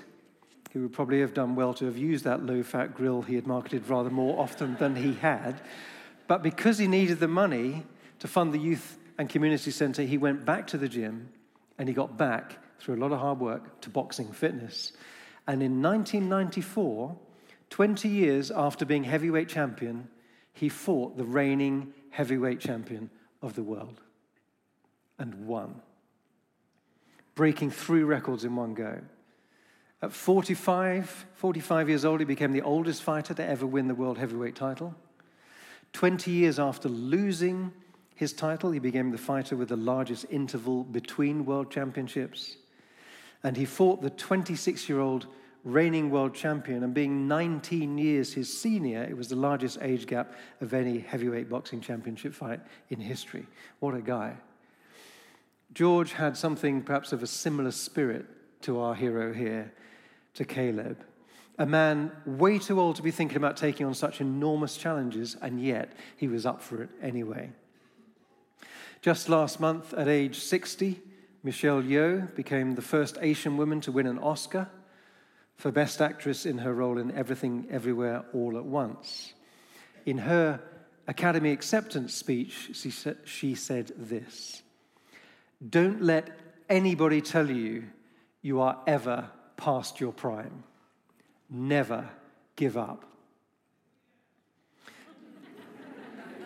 he 0.72 0.80
would 0.80 0.94
probably 0.94 1.20
have 1.20 1.34
done 1.34 1.56
well 1.56 1.74
to 1.74 1.86
have 1.86 1.98
used 1.98 2.24
that 2.24 2.46
low 2.46 2.64
fat 2.64 2.96
grill 2.96 3.22
he 3.24 3.36
had 3.36 3.46
marketed 3.46 3.90
rather 3.90 4.10
more 4.10 4.40
often 4.40 4.78
than 4.78 4.96
he 4.96 5.16
had. 5.16 5.60
But 6.28 6.44
because 6.44 6.78
he 6.78 6.88
needed 6.88 7.20
the 7.20 7.28
money 7.28 7.84
to 8.20 8.30
fund 8.30 8.54
the 8.54 8.58
youth 8.58 8.98
and 9.18 9.28
community 9.28 9.70
center, 9.72 10.04
he 10.04 10.18
went 10.18 10.46
back 10.46 10.68
to 10.68 10.78
the 10.78 10.88
gym 10.88 11.28
and 11.78 11.90
he 11.90 11.94
got 11.94 12.18
back 12.18 12.58
through 12.80 12.96
a 12.96 13.02
lot 13.04 13.12
of 13.12 13.20
hard 13.20 13.42
work 13.42 13.82
to 13.82 13.90
boxing 13.90 14.32
fitness. 14.32 14.94
And 15.46 15.62
in 15.62 15.82
1994, 15.82 17.18
20 17.70 18.08
years 18.08 18.50
after 18.50 18.86
being 18.86 19.04
heavyweight 19.04 19.50
champion, 19.50 20.08
he 20.54 20.70
fought 20.70 21.18
the 21.18 21.26
reigning 21.26 21.94
heavyweight 22.12 22.62
champion 22.62 23.10
of 23.42 23.56
the 23.56 23.64
world 23.64 24.00
and 25.22 25.46
won, 25.46 25.80
breaking 27.36 27.70
three 27.70 28.04
records 28.04 28.44
in 28.44 28.56
one 28.56 28.74
go. 28.74 29.00
At 30.02 30.12
45, 30.12 31.28
45 31.36 31.90
years 31.90 32.04
old, 32.04 32.20
he 32.20 32.26
became 32.26 32.52
the 32.52 32.64
oldest 32.64 33.04
fighter 33.04 33.36
to 33.36 33.46
ever 33.48 33.68
win 33.68 33.88
the 33.88 33.94
world 33.94 34.18
heavyweight 34.18 34.56
title. 34.56 34.96
20 35.94 36.32
years 36.32 36.58
after 36.58 36.90
losing 36.90 37.72
his 38.16 38.34
title, 38.34 38.72
he 38.72 38.80
became 38.80 39.12
the 39.12 39.18
fighter 39.18 39.56
with 39.56 39.70
the 39.70 39.76
largest 39.76 40.26
interval 40.32 40.84
between 40.84 41.46
world 41.46 41.70
championships. 41.70 42.58
And 43.44 43.56
he 43.56 43.66
fought 43.66 44.02
the 44.02 44.10
26 44.10 44.90
year 44.90 45.00
old 45.00 45.28
reigning 45.64 46.10
world 46.10 46.34
champion, 46.34 46.84
and 46.84 46.96
being 46.96 47.28
19 47.28 48.00
years 48.00 48.34
his 48.34 48.60
senior, 48.60 49.04
it 49.04 49.16
was 49.16 49.28
the 49.28 49.36
largest 49.36 49.78
age 49.82 50.08
gap 50.08 50.34
of 50.62 50.74
any 50.74 50.98
heavyweight 50.98 51.48
boxing 51.48 51.80
championship 51.80 52.34
fight 52.34 52.60
in 52.90 53.00
history. 53.00 53.46
What 53.80 53.94
a 53.94 54.02
guy. 54.02 54.36
George 55.74 56.14
had 56.14 56.36
something 56.36 56.82
perhaps 56.82 57.14
of 57.14 57.24
a 57.24 57.28
similar 57.28 57.72
spirit 57.72 58.26
to 58.62 58.80
our 58.80 58.94
hero 58.94 59.34
here, 59.34 59.74
to 60.34 60.46
Caleb. 60.46 61.04
A 61.58 61.66
man 61.66 62.12
way 62.26 62.60
too 62.60 62.80
old 62.80 62.96
to 62.98 63.04
be 63.04 63.12
thinking 63.12 63.38
about 63.38 63.58
taking 63.58 63.86
on 63.86 63.94
such 63.94 64.22
enormous 64.22 64.78
challenges, 64.78 65.38
and 65.42 65.62
yet 65.62 65.94
he 66.18 66.28
was 66.28 66.46
up 66.46 66.62
for 66.62 66.84
it 66.84 66.90
anyway. 67.02 67.52
Just 69.02 69.30
last 69.30 69.60
month, 69.60 69.94
at 69.94 70.08
age 70.08 70.40
60, 70.40 71.02
Michelle 71.44 71.82
Yeoh 71.82 72.34
became 72.36 72.76
the 72.76 72.82
first 72.82 73.18
Asian 73.22 73.58
woman 73.58 73.82
to 73.82 73.92
win 73.92 74.08
an 74.08 74.20
Oscar 74.20 74.70
for 75.56 75.72
Best 75.72 76.02
Actress 76.02 76.46
in 76.46 76.60
her 76.60 76.74
role 76.74 76.98
in 76.98 77.12
Everything 77.12 77.68
Everywhere 77.70 78.24
All 78.34 78.58
at 78.58 78.66
Once. 78.66 79.34
In 80.06 80.20
her 80.20 80.60
Academy 81.08 81.52
acceptance 81.52 82.14
speech, 82.14 82.72
she, 82.74 82.92
she 83.26 83.56
said 83.56 83.92
this 83.98 84.61
Don't 85.70 86.02
let 86.02 86.40
anybody 86.70 87.22
tell 87.22 87.50
you 87.50 87.86
you 88.42 88.62
are 88.62 88.80
ever 88.88 89.30
past 89.58 90.00
your 90.00 90.12
prime. 90.12 90.64
Never 91.50 92.10
give 92.56 92.78
up. 92.78 93.06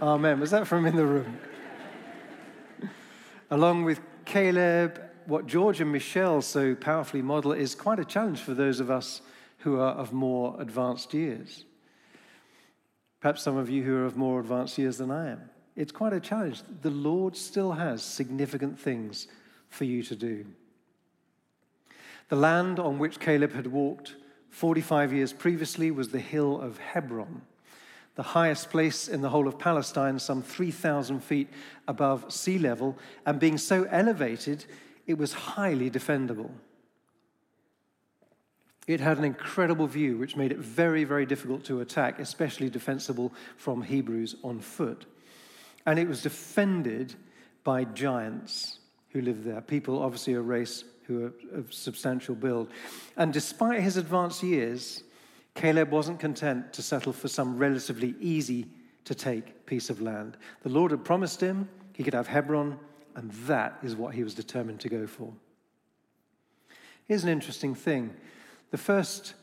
Amen. 0.02 0.40
Was 0.40 0.52
that 0.52 0.68
from 0.68 0.86
in 0.86 0.96
the 0.96 1.06
room? 1.06 1.40
Along 3.50 3.84
with 3.84 4.02
Caleb 4.26 5.02
what 5.26 5.48
George 5.48 5.82
and 5.82 5.92
Michelle 5.92 6.42
so 6.42 6.76
powerfully 6.76 7.22
model 7.22 7.52
is 7.52 7.76
quite 7.76 8.00
a 8.00 8.06
challenge 8.06 8.40
for 8.40 8.54
those 8.54 8.80
of 8.80 8.92
us 8.92 9.22
who 9.60 9.80
are 9.80 9.94
of 9.94 10.14
more 10.14 10.56
advanced 10.60 11.14
years. 11.14 11.66
Perhaps 13.22 13.42
some 13.42 13.58
of 13.58 13.70
you 13.70 13.84
who 13.84 13.96
are 13.96 14.06
of 14.06 14.18
more 14.18 14.40
advanced 14.40 14.78
years 14.78 14.98
than 14.98 15.10
I 15.10 15.32
am. 15.32 15.50
It's 15.76 15.92
quite 15.92 16.14
a 16.14 16.20
challenge. 16.20 16.62
The 16.82 16.90
Lord 16.90 17.36
still 17.36 17.74
has 17.74 18.02
significant 18.02 18.80
things 18.80 19.28
for 19.70 19.84
you 19.84 20.04
to 20.04 20.16
do. 20.16 20.46
The 22.30 22.36
land 22.36 22.80
on 22.80 22.98
which 22.98 23.20
Caleb 23.20 23.54
had 23.54 23.68
walked 23.68 24.16
45 24.50 25.12
years 25.12 25.34
previously 25.34 25.92
was 25.92 26.10
the 26.10 26.20
hill 26.20 26.62
of 26.62 26.78
Hebron, 26.78 27.42
the 28.16 28.24
highest 28.24 28.70
place 28.70 29.10
in 29.10 29.22
the 29.22 29.30
whole 29.30 29.48
of 29.48 29.60
Palestine, 29.60 30.18
some 30.18 30.42
3,000 30.42 31.22
feet 31.22 31.50
above 31.88 32.32
sea 32.32 32.58
level, 32.58 32.98
and 33.26 33.40
being 33.40 33.58
so 33.58 33.84
elevated, 33.92 34.66
it 35.06 35.18
was 35.18 35.34
highly 35.34 35.92
defendable. 35.92 36.52
It 38.88 39.02
had 39.02 39.18
an 39.18 39.26
incredible 39.26 39.88
view, 39.88 40.18
which 40.18 40.38
made 40.38 40.52
it 40.52 40.60
very, 40.60 41.04
very 41.04 41.26
difficult 41.26 41.66
to 41.66 41.82
attack, 41.82 42.20
especially 42.20 42.70
defensible 42.70 43.34
from 43.58 43.82
Hebrews 43.82 44.36
on 44.44 44.60
foot. 44.62 45.06
And 45.86 46.00
it 46.00 46.08
was 46.08 46.22
defended 46.22 47.16
by 47.64 47.84
giants 47.84 48.80
who 49.10 49.22
lived 49.22 49.44
there, 49.44 49.62
people, 49.62 50.02
obviously, 50.02 50.34
a 50.34 50.42
race 50.42 50.84
who 51.04 51.26
are 51.26 51.34
of 51.58 51.74
substantial 51.74 52.36
build. 52.36 52.70
And 53.16 53.32
despite 53.32 53.82
his 53.82 53.98
advanced 53.98 54.44
years, 54.44 55.04
Caleb 55.54 55.92
wasn't 55.92 56.20
content 56.20 56.74
to 56.74 56.82
settle 56.82 57.14
for 57.14 57.28
some 57.28 57.58
relatively 57.58 58.16
easy 58.20 58.68
to 59.06 59.16
take 59.16 59.66
piece 59.66 59.90
of 59.90 60.02
land. 60.02 60.38
The 60.64 60.70
Lord 60.70 60.92
had 60.92 61.06
promised 61.06 61.42
him 61.42 61.70
he 61.94 62.04
could 62.04 62.14
have 62.14 62.28
Hebron, 62.28 62.78
and 63.16 63.32
that 63.32 63.78
is 63.84 63.96
what 63.96 64.14
he 64.14 64.24
was 64.24 64.34
determined 64.34 64.82
to 64.82 64.90
go 64.90 65.08
for. 65.08 65.32
Here's 67.08 67.24
an 67.24 67.30
interesting 67.30 67.76
thing. 67.76 68.14
The 68.72 68.78
first 68.78 69.36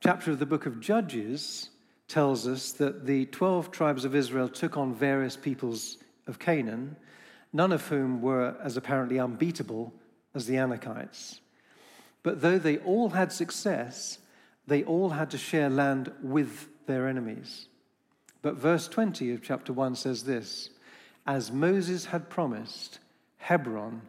chapter 0.00 0.30
of 0.30 0.38
the 0.38 0.46
book 0.46 0.66
of 0.66 0.80
Judges 0.80 1.70
tells 2.14 2.46
us 2.46 2.70
that 2.70 3.06
the 3.06 3.26
12 3.26 3.72
tribes 3.72 4.04
of 4.04 4.14
Israel 4.14 4.48
took 4.48 4.76
on 4.76 4.94
various 4.94 5.36
peoples 5.36 5.96
of 6.28 6.38
Canaan, 6.38 6.94
none 7.52 7.72
of 7.72 7.88
whom 7.88 8.22
were 8.22 8.54
as 8.62 8.76
apparently 8.76 9.18
unbeatable 9.18 9.92
as 10.32 10.46
the 10.46 10.54
Anakites. 10.54 11.40
But 12.22 12.40
though 12.40 12.60
they 12.60 12.78
all 12.78 13.08
had 13.08 13.32
success, 13.32 14.20
they 14.64 14.84
all 14.84 15.10
had 15.10 15.28
to 15.32 15.38
share 15.38 15.68
land 15.68 16.12
with 16.22 16.68
their 16.86 17.08
enemies. 17.08 17.66
But 18.42 18.54
verse 18.54 18.86
20 18.86 19.32
of 19.32 19.42
chapter 19.42 19.72
1 19.72 19.96
says 19.96 20.22
this 20.22 20.70
As 21.26 21.50
Moses 21.50 22.04
had 22.04 22.30
promised, 22.30 23.00
Hebron 23.38 24.02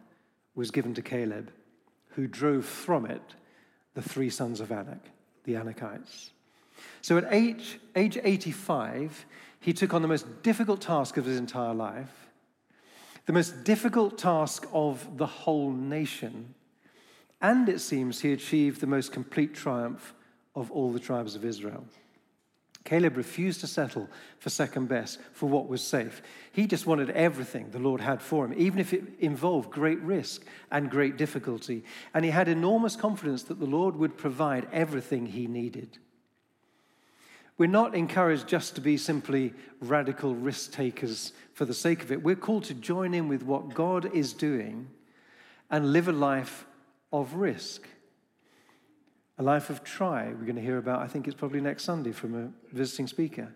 was 0.54 0.70
given 0.70 0.94
to 0.94 1.02
Caleb, 1.02 1.50
who 2.10 2.28
drove 2.28 2.66
from 2.66 3.04
it 3.04 3.34
the 3.94 4.02
three 4.02 4.30
sons 4.30 4.60
of 4.60 4.70
Anak, 4.70 5.10
the 5.42 5.54
Anakites. 5.54 6.30
So 7.02 7.18
at 7.18 7.26
age, 7.30 7.78
age 7.94 8.18
85, 8.22 9.26
he 9.60 9.72
took 9.72 9.94
on 9.94 10.02
the 10.02 10.08
most 10.08 10.42
difficult 10.42 10.80
task 10.80 11.16
of 11.16 11.24
his 11.24 11.38
entire 11.38 11.74
life, 11.74 12.28
the 13.26 13.32
most 13.32 13.64
difficult 13.64 14.18
task 14.18 14.66
of 14.72 15.16
the 15.16 15.26
whole 15.26 15.70
nation, 15.70 16.54
and 17.40 17.68
it 17.68 17.80
seems 17.80 18.20
he 18.20 18.32
achieved 18.32 18.80
the 18.80 18.86
most 18.86 19.12
complete 19.12 19.54
triumph 19.54 20.14
of 20.54 20.70
all 20.70 20.92
the 20.92 21.00
tribes 21.00 21.34
of 21.34 21.44
Israel. 21.44 21.84
Caleb 22.86 23.16
refused 23.16 23.60
to 23.60 23.66
settle 23.66 24.08
for 24.38 24.48
second 24.48 24.88
best, 24.88 25.18
for 25.32 25.48
what 25.48 25.68
was 25.68 25.82
safe. 25.82 26.22
He 26.52 26.68
just 26.68 26.86
wanted 26.86 27.10
everything 27.10 27.70
the 27.70 27.80
Lord 27.80 28.00
had 28.00 28.22
for 28.22 28.44
him, 28.44 28.54
even 28.56 28.78
if 28.78 28.94
it 28.94 29.02
involved 29.18 29.70
great 29.70 30.00
risk 30.00 30.46
and 30.70 30.88
great 30.88 31.16
difficulty. 31.16 31.82
And 32.14 32.24
he 32.24 32.30
had 32.30 32.46
enormous 32.46 32.94
confidence 32.94 33.42
that 33.44 33.58
the 33.58 33.66
Lord 33.66 33.96
would 33.96 34.16
provide 34.16 34.68
everything 34.72 35.26
he 35.26 35.48
needed. 35.48 35.98
We're 37.58 37.66
not 37.66 37.94
encouraged 37.94 38.48
just 38.48 38.74
to 38.74 38.80
be 38.80 38.96
simply 38.96 39.54
radical 39.80 40.34
risk 40.34 40.72
takers 40.72 41.32
for 41.54 41.64
the 41.64 41.74
sake 41.74 42.02
of 42.02 42.12
it. 42.12 42.22
We're 42.22 42.36
called 42.36 42.64
to 42.64 42.74
join 42.74 43.14
in 43.14 43.28
with 43.28 43.42
what 43.42 43.72
God 43.72 44.14
is 44.14 44.34
doing 44.34 44.88
and 45.70 45.92
live 45.92 46.08
a 46.08 46.12
life 46.12 46.66
of 47.12 47.34
risk. 47.34 47.88
A 49.38 49.42
life 49.42 49.70
of 49.70 49.82
try, 49.84 50.26
we're 50.26 50.44
going 50.44 50.56
to 50.56 50.62
hear 50.62 50.78
about, 50.78 51.00
I 51.00 51.06
think 51.06 51.26
it's 51.26 51.36
probably 51.36 51.60
next 51.60 51.84
Sunday 51.84 52.12
from 52.12 52.34
a 52.34 52.74
visiting 52.74 53.06
speaker. 53.06 53.52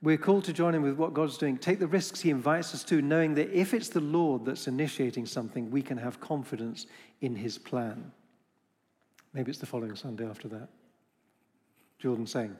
We're 0.00 0.18
called 0.18 0.44
to 0.44 0.52
join 0.52 0.74
in 0.74 0.82
with 0.82 0.94
what 0.94 1.12
God's 1.12 1.38
doing, 1.38 1.58
take 1.58 1.80
the 1.80 1.86
risks 1.86 2.20
He 2.20 2.30
invites 2.30 2.72
us 2.72 2.84
to, 2.84 3.02
knowing 3.02 3.34
that 3.34 3.50
if 3.50 3.74
it's 3.74 3.88
the 3.88 4.00
Lord 4.00 4.44
that's 4.44 4.68
initiating 4.68 5.26
something, 5.26 5.70
we 5.70 5.82
can 5.82 5.98
have 5.98 6.20
confidence 6.20 6.86
in 7.20 7.34
His 7.34 7.58
plan. 7.58 8.12
Maybe 9.32 9.50
it's 9.50 9.60
the 9.60 9.66
following 9.66 9.96
Sunday 9.96 10.26
after 10.26 10.48
that. 10.48 10.68
Jordan 11.98 12.26
saying. 12.26 12.56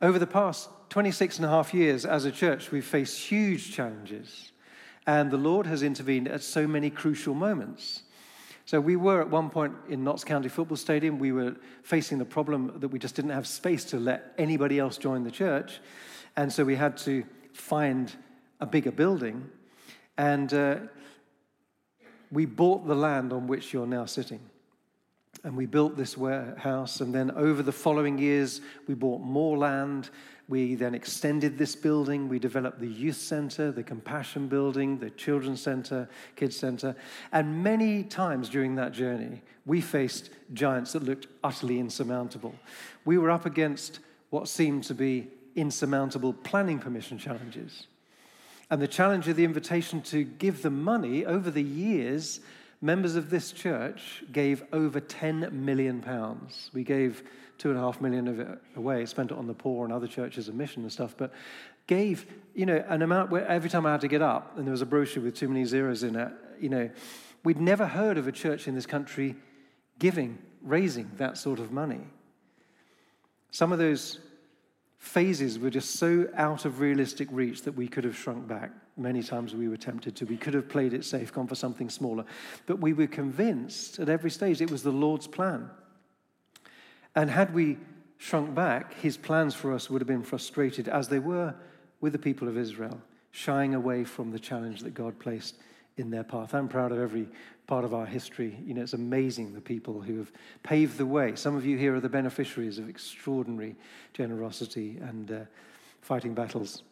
Over 0.00 0.18
the 0.18 0.26
past 0.26 0.68
26 0.90 1.38
and 1.38 1.46
a 1.46 1.48
half 1.48 1.72
years 1.72 2.04
as 2.04 2.24
a 2.24 2.32
church, 2.32 2.70
we've 2.70 2.84
faced 2.84 3.18
huge 3.18 3.72
challenges, 3.72 4.52
and 5.06 5.30
the 5.30 5.36
Lord 5.36 5.66
has 5.66 5.82
intervened 5.82 6.28
at 6.28 6.42
so 6.42 6.66
many 6.66 6.90
crucial 6.90 7.34
moments. 7.34 8.02
So 8.64 8.80
we 8.80 8.96
were 8.96 9.20
at 9.20 9.28
one 9.28 9.50
point 9.50 9.74
in 9.88 10.04
Notts 10.04 10.24
County 10.24 10.48
Football 10.48 10.76
Stadium, 10.76 11.18
we 11.18 11.32
were 11.32 11.56
facing 11.82 12.18
the 12.18 12.24
problem 12.24 12.78
that 12.78 12.88
we 12.88 12.98
just 12.98 13.14
didn't 13.14 13.32
have 13.32 13.46
space 13.46 13.84
to 13.86 13.98
let 13.98 14.32
anybody 14.38 14.78
else 14.78 14.98
join 14.98 15.24
the 15.24 15.30
church. 15.30 15.80
And 16.36 16.52
so 16.52 16.64
we 16.64 16.76
had 16.76 16.96
to 16.98 17.24
find 17.52 18.12
a 18.60 18.66
bigger 18.66 18.92
building. 18.92 19.50
And 20.16 20.52
uh, 20.54 20.76
we 22.30 22.46
bought 22.46 22.86
the 22.86 22.94
land 22.94 23.32
on 23.32 23.46
which 23.46 23.72
you're 23.72 23.86
now 23.86 24.06
sitting. 24.06 24.40
And 25.44 25.56
we 25.56 25.66
built 25.66 25.96
this 25.96 26.16
warehouse. 26.16 27.00
And 27.00 27.14
then 27.14 27.32
over 27.32 27.62
the 27.62 27.72
following 27.72 28.16
years, 28.16 28.60
we 28.86 28.94
bought 28.94 29.20
more 29.20 29.58
land. 29.58 30.10
We 30.48 30.74
then 30.74 30.94
extended 30.94 31.58
this 31.58 31.74
building. 31.74 32.28
We 32.28 32.38
developed 32.38 32.78
the 32.78 32.86
youth 32.86 33.16
center, 33.16 33.72
the 33.72 33.82
compassion 33.82 34.46
building, 34.46 34.98
the 34.98 35.10
children's 35.10 35.60
center, 35.60 36.08
kids 36.36 36.56
center. 36.56 36.94
And 37.32 37.62
many 37.62 38.04
times 38.04 38.48
during 38.48 38.76
that 38.76 38.92
journey, 38.92 39.42
we 39.66 39.80
faced 39.80 40.30
giants 40.52 40.92
that 40.92 41.02
looked 41.02 41.26
utterly 41.42 41.80
insurmountable. 41.80 42.54
We 43.04 43.18
were 43.18 43.30
up 43.30 43.46
against 43.46 43.98
what 44.30 44.48
seemed 44.48 44.84
to 44.84 44.94
be 44.94 45.28
insurmountable 45.56 46.32
planning 46.32 46.78
permission 46.78 47.18
challenges. 47.18 47.86
And 48.70 48.80
the 48.80 48.88
challenge 48.88 49.28
of 49.28 49.36
the 49.36 49.44
invitation 49.44 50.00
to 50.02 50.24
give 50.24 50.62
them 50.62 50.82
money 50.82 51.26
over 51.26 51.50
the 51.50 51.62
years 51.62 52.40
members 52.82 53.14
of 53.14 53.30
this 53.30 53.52
church 53.52 54.24
gave 54.32 54.62
over 54.72 55.00
10 55.00 55.64
million 55.64 56.02
pounds. 56.02 56.70
We 56.74 56.82
gave 56.82 57.22
two 57.56 57.70
and 57.70 57.78
a 57.78 57.80
half 57.80 58.00
million 58.00 58.26
of 58.26 58.40
it 58.40 58.58
away, 58.76 59.06
spent 59.06 59.30
it 59.30 59.38
on 59.38 59.46
the 59.46 59.54
poor 59.54 59.84
and 59.84 59.94
other 59.94 60.08
churches 60.08 60.48
and 60.48 60.58
mission 60.58 60.82
and 60.82 60.92
stuff, 60.92 61.14
but 61.16 61.32
gave, 61.86 62.26
you 62.54 62.66
know, 62.66 62.84
an 62.88 63.02
amount 63.02 63.30
where 63.30 63.46
every 63.46 63.70
time 63.70 63.86
I 63.86 63.92
had 63.92 64.00
to 64.00 64.08
get 64.08 64.20
up 64.20 64.58
and 64.58 64.66
there 64.66 64.72
was 64.72 64.82
a 64.82 64.86
brochure 64.86 65.22
with 65.22 65.36
too 65.36 65.48
many 65.48 65.64
zeros 65.64 66.02
in 66.02 66.16
it, 66.16 66.32
you 66.60 66.68
know, 66.68 66.90
we'd 67.44 67.60
never 67.60 67.86
heard 67.86 68.18
of 68.18 68.26
a 68.26 68.32
church 68.32 68.66
in 68.66 68.74
this 68.74 68.86
country 68.86 69.36
giving, 70.00 70.38
raising 70.60 71.10
that 71.18 71.38
sort 71.38 71.60
of 71.60 71.70
money. 71.70 72.00
Some 73.52 73.70
of 73.70 73.78
those 73.78 74.18
phases 75.02 75.58
were 75.58 75.68
just 75.68 75.96
so 75.96 76.28
out 76.36 76.64
of 76.64 76.78
realistic 76.78 77.26
reach 77.32 77.62
that 77.62 77.74
we 77.74 77.88
could 77.88 78.04
have 78.04 78.16
shrunk 78.16 78.46
back. 78.46 78.70
Many 78.96 79.20
times 79.24 79.52
we 79.52 79.68
were 79.68 79.76
tempted 79.76 80.14
to. 80.14 80.24
We 80.24 80.36
could 80.36 80.54
have 80.54 80.68
played 80.68 80.94
it 80.94 81.04
safe, 81.04 81.32
gone 81.32 81.48
for 81.48 81.56
something 81.56 81.90
smaller. 81.90 82.24
But 82.66 82.78
we 82.78 82.92
were 82.92 83.08
convinced 83.08 83.98
at 83.98 84.08
every 84.08 84.30
stage 84.30 84.62
it 84.62 84.70
was 84.70 84.84
the 84.84 84.92
Lord's 84.92 85.26
plan. 85.26 85.68
And 87.16 87.28
had 87.28 87.52
we 87.52 87.78
shrunk 88.16 88.54
back, 88.54 88.94
his 88.94 89.16
plans 89.16 89.56
for 89.56 89.72
us 89.72 89.90
would 89.90 90.00
have 90.00 90.06
been 90.06 90.22
frustrated, 90.22 90.86
as 90.86 91.08
they 91.08 91.18
were 91.18 91.52
with 92.00 92.12
the 92.12 92.18
people 92.18 92.46
of 92.46 92.56
Israel, 92.56 93.00
shying 93.32 93.74
away 93.74 94.04
from 94.04 94.30
the 94.30 94.38
challenge 94.38 94.82
that 94.82 94.94
God 94.94 95.18
placed 95.18 95.56
in 95.96 96.10
their 96.10 96.24
path. 96.24 96.54
I'm 96.54 96.68
proud 96.68 96.92
of 96.92 97.00
every 97.00 97.28
part 97.66 97.84
of 97.84 97.94
our 97.94 98.06
history. 98.06 98.58
You 98.64 98.74
know, 98.74 98.82
it's 98.82 98.92
amazing 98.92 99.54
the 99.54 99.60
people 99.60 100.00
who 100.00 100.18
have 100.18 100.32
paved 100.62 100.98
the 100.98 101.06
way. 101.06 101.36
Some 101.36 101.56
of 101.56 101.64
you 101.64 101.76
here 101.78 101.94
are 101.94 102.00
the 102.00 102.08
beneficiaries 102.08 102.78
of 102.78 102.88
extraordinary 102.88 103.76
generosity 104.12 104.98
and 105.00 105.30
uh, 105.30 105.40
fighting 106.00 106.34
battles. 106.34 106.82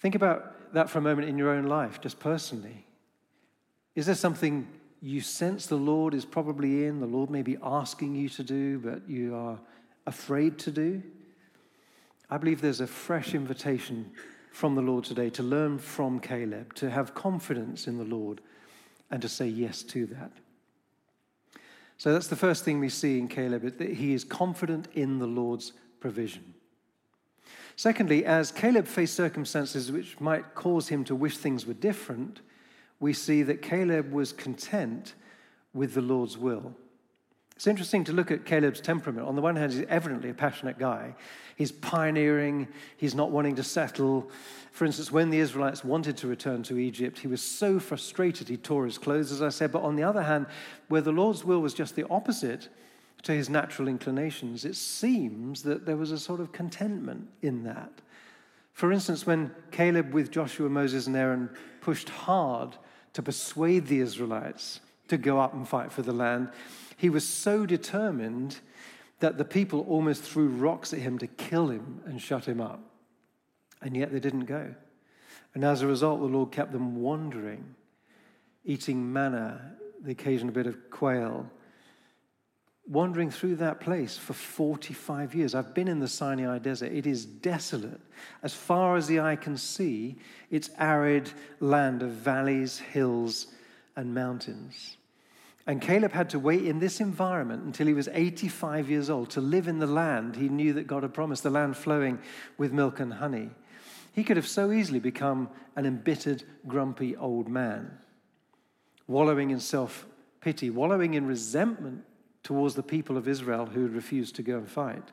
Think 0.00 0.14
about 0.14 0.74
that 0.74 0.90
for 0.90 0.98
a 0.98 1.02
moment 1.02 1.28
in 1.28 1.38
your 1.38 1.50
own 1.50 1.64
life, 1.64 2.00
just 2.00 2.20
personally. 2.20 2.84
Is 3.94 4.06
there 4.06 4.14
something 4.14 4.68
you 5.00 5.20
sense 5.20 5.66
the 5.66 5.76
Lord 5.76 6.14
is 6.14 6.24
probably 6.24 6.86
in, 6.86 7.00
the 7.00 7.06
Lord 7.06 7.30
may 7.30 7.42
be 7.42 7.56
asking 7.62 8.14
you 8.14 8.28
to 8.30 8.42
do, 8.42 8.78
but 8.78 9.08
you 9.08 9.34
are 9.34 9.58
afraid 10.06 10.58
to 10.60 10.70
do? 10.70 11.02
I 12.28 12.38
believe 12.38 12.60
there's 12.60 12.80
a 12.80 12.86
fresh 12.86 13.34
invitation 13.34 14.10
from 14.50 14.74
the 14.74 14.82
Lord 14.82 15.04
today 15.04 15.30
to 15.30 15.42
learn 15.42 15.78
from 15.78 16.20
Caleb, 16.20 16.74
to 16.74 16.90
have 16.90 17.14
confidence 17.14 17.86
in 17.86 17.98
the 17.98 18.04
Lord, 18.04 18.40
and 19.10 19.22
to 19.22 19.28
say 19.28 19.46
yes 19.46 19.82
to 19.82 20.06
that. 20.06 20.32
So 21.96 22.12
that's 22.12 22.26
the 22.26 22.36
first 22.36 22.64
thing 22.64 22.80
we 22.80 22.88
see 22.88 23.18
in 23.18 23.28
Caleb, 23.28 23.78
that 23.78 23.90
he 23.90 24.12
is 24.12 24.24
confident 24.24 24.88
in 24.94 25.18
the 25.18 25.26
Lord's 25.26 25.72
provision. 26.00 26.54
Secondly, 27.76 28.24
as 28.24 28.52
Caleb 28.52 28.86
faced 28.86 29.14
circumstances 29.14 29.90
which 29.90 30.20
might 30.20 30.54
cause 30.54 30.88
him 30.88 31.04
to 31.04 31.14
wish 31.14 31.36
things 31.36 31.66
were 31.66 31.74
different, 31.74 32.40
we 33.00 33.12
see 33.12 33.42
that 33.42 33.62
Caleb 33.62 34.12
was 34.12 34.32
content 34.32 35.14
with 35.72 35.94
the 35.94 36.00
Lord's 36.00 36.38
will. 36.38 36.74
It's 37.56 37.68
interesting 37.68 38.02
to 38.04 38.12
look 38.12 38.30
at 38.30 38.44
Caleb's 38.44 38.80
temperament. 38.80 39.28
On 39.28 39.36
the 39.36 39.42
one 39.42 39.54
hand, 39.54 39.72
he's 39.72 39.86
evidently 39.88 40.30
a 40.30 40.34
passionate 40.34 40.78
guy. 40.78 41.14
He's 41.56 41.70
pioneering, 41.70 42.66
he's 42.96 43.14
not 43.14 43.30
wanting 43.30 43.54
to 43.56 43.62
settle. 43.62 44.28
For 44.72 44.84
instance, 44.84 45.12
when 45.12 45.30
the 45.30 45.38
Israelites 45.38 45.84
wanted 45.84 46.16
to 46.16 46.26
return 46.26 46.64
to 46.64 46.78
Egypt, 46.78 47.18
he 47.20 47.28
was 47.28 47.40
so 47.40 47.78
frustrated 47.78 48.48
he 48.48 48.56
tore 48.56 48.84
his 48.84 48.98
clothes, 48.98 49.30
as 49.30 49.40
I 49.40 49.50
said. 49.50 49.70
But 49.70 49.82
on 49.82 49.94
the 49.94 50.02
other 50.02 50.22
hand, 50.22 50.46
where 50.88 51.00
the 51.00 51.12
Lord's 51.12 51.44
will 51.44 51.60
was 51.60 51.74
just 51.74 51.94
the 51.94 52.08
opposite 52.08 52.68
to 53.22 53.32
his 53.32 53.48
natural 53.48 53.86
inclinations, 53.86 54.64
it 54.64 54.74
seems 54.74 55.62
that 55.62 55.86
there 55.86 55.96
was 55.96 56.10
a 56.10 56.18
sort 56.18 56.40
of 56.40 56.52
contentment 56.52 57.28
in 57.40 57.62
that. 57.64 57.92
For 58.72 58.90
instance, 58.90 59.24
when 59.24 59.52
Caleb, 59.70 60.12
with 60.12 60.32
Joshua, 60.32 60.68
Moses, 60.68 61.06
and 61.06 61.16
Aaron, 61.16 61.48
pushed 61.80 62.08
hard 62.08 62.76
to 63.12 63.22
persuade 63.22 63.86
the 63.86 64.00
Israelites 64.00 64.80
to 65.08 65.16
go 65.16 65.38
up 65.38 65.54
and 65.54 65.68
fight 65.68 65.92
for 65.92 66.02
the 66.02 66.12
land, 66.12 66.48
he 66.96 67.10
was 67.10 67.26
so 67.26 67.66
determined 67.66 68.58
that 69.20 69.38
the 69.38 69.44
people 69.44 69.80
almost 69.88 70.22
threw 70.22 70.48
rocks 70.48 70.92
at 70.92 71.00
him 71.00 71.18
to 71.18 71.26
kill 71.26 71.68
him 71.68 72.00
and 72.04 72.20
shut 72.20 72.46
him 72.46 72.60
up. 72.60 72.80
And 73.80 73.96
yet 73.96 74.12
they 74.12 74.20
didn't 74.20 74.46
go. 74.46 74.74
And 75.54 75.64
as 75.64 75.82
a 75.82 75.86
result, 75.86 76.20
the 76.20 76.26
Lord 76.26 76.50
kept 76.50 76.72
them 76.72 77.00
wandering, 77.00 77.74
eating 78.64 79.12
manna, 79.12 79.76
the 80.02 80.12
occasional 80.12 80.52
bit 80.52 80.66
of 80.66 80.90
quail, 80.90 81.48
wandering 82.86 83.30
through 83.30 83.56
that 83.56 83.80
place 83.80 84.18
for 84.18 84.34
45 84.34 85.34
years. 85.34 85.54
I've 85.54 85.74
been 85.74 85.88
in 85.88 86.00
the 86.00 86.08
Sinai 86.08 86.58
desert. 86.58 86.92
It 86.92 87.06
is 87.06 87.24
desolate. 87.24 88.00
As 88.42 88.52
far 88.52 88.96
as 88.96 89.06
the 89.06 89.20
eye 89.20 89.36
can 89.36 89.56
see, 89.56 90.16
it's 90.50 90.70
arid 90.78 91.30
land 91.60 92.02
of 92.02 92.10
valleys, 92.10 92.78
hills, 92.78 93.46
and 93.96 94.14
mountains. 94.14 94.96
And 95.66 95.80
Caleb 95.80 96.12
had 96.12 96.28
to 96.30 96.38
wait 96.38 96.64
in 96.66 96.78
this 96.78 97.00
environment 97.00 97.64
until 97.64 97.86
he 97.86 97.94
was 97.94 98.08
85 98.12 98.90
years 98.90 99.08
old 99.08 99.30
to 99.30 99.40
live 99.40 99.66
in 99.66 99.78
the 99.78 99.86
land 99.86 100.36
he 100.36 100.48
knew 100.48 100.74
that 100.74 100.86
God 100.86 101.02
had 101.02 101.14
promised, 101.14 101.42
the 101.42 101.50
land 101.50 101.76
flowing 101.76 102.18
with 102.58 102.72
milk 102.72 103.00
and 103.00 103.14
honey. 103.14 103.50
He 104.12 104.24
could 104.24 104.36
have 104.36 104.46
so 104.46 104.70
easily 104.70 105.00
become 105.00 105.48
an 105.74 105.86
embittered, 105.86 106.44
grumpy 106.66 107.16
old 107.16 107.48
man, 107.48 107.98
wallowing 109.08 109.50
in 109.50 109.58
self 109.58 110.06
pity, 110.40 110.68
wallowing 110.68 111.14
in 111.14 111.26
resentment 111.26 112.04
towards 112.42 112.74
the 112.74 112.82
people 112.82 113.16
of 113.16 113.26
Israel 113.26 113.66
who 113.66 113.82
had 113.82 113.94
refused 113.94 114.36
to 114.36 114.42
go 114.42 114.58
and 114.58 114.68
fight. 114.68 115.12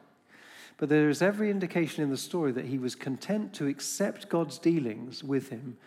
But 0.78 0.90
there 0.90 1.10
is 1.10 1.22
every 1.22 1.50
indication 1.50 2.04
in 2.04 2.10
the 2.10 2.18
story 2.18 2.52
that 2.52 2.66
he 2.66 2.78
was 2.78 2.94
content 2.96 3.54
to 3.54 3.68
accept 3.68 4.30
God's 4.30 4.60
dealings 4.60 5.24
with 5.24 5.50
him 5.50 5.78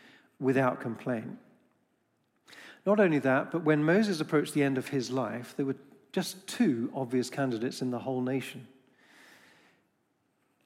without 0.40 0.81
complaint. 0.81 1.38
Not 2.87 3.01
only 3.01 3.18
that, 3.20 3.51
but 3.51 3.64
when 3.64 3.85
Moses 3.85 4.20
approached 4.20 4.55
the 4.55 4.62
end 4.62 4.77
of 4.77 4.88
his 4.88 5.11
life, 5.11 5.55
there 5.57 5.66
were 5.66 5.77
just 6.12 6.47
two 6.47 6.90
obvious 6.94 7.31
candidates 7.31 7.83
in 7.83 7.90
the 7.90 7.99
whole 7.99 8.20
nation. 8.20 8.66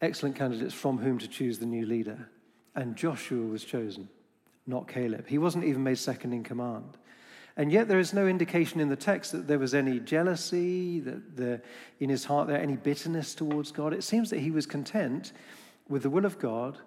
Excellent 0.00 0.36
candidates 0.36 0.74
from 0.74 0.98
whom 0.98 1.18
to 1.18 1.28
choose 1.28 1.58
the 1.58 1.66
new 1.66 1.86
leader. 1.86 2.28
And 2.74 2.96
Joshua 2.96 3.46
was 3.46 3.64
chosen, 3.64 4.08
not 4.66 4.88
Caleb. 4.88 5.26
He 5.26 5.38
wasn't 5.38 5.64
even 5.64 5.82
made 5.82 5.98
second 5.98 6.32
in 6.32 6.44
command. 6.44 6.96
And 7.56 7.72
yet, 7.72 7.88
there 7.88 7.98
is 7.98 8.12
no 8.12 8.28
indication 8.28 8.78
in 8.78 8.88
the 8.88 8.94
text 8.94 9.32
that 9.32 9.48
there 9.48 9.58
was 9.58 9.74
any 9.74 9.98
jealousy, 9.98 11.00
that 11.00 11.36
there, 11.36 11.60
in 11.98 12.08
his 12.08 12.24
heart 12.24 12.46
there 12.46 12.60
any 12.60 12.76
bitterness 12.76 13.34
towards 13.34 13.72
God. 13.72 13.92
It 13.92 14.04
seems 14.04 14.30
that 14.30 14.38
he 14.38 14.52
was 14.52 14.64
content 14.64 15.32
with 15.88 16.04
the 16.04 16.10
will 16.10 16.24
of 16.24 16.38
God 16.38 16.78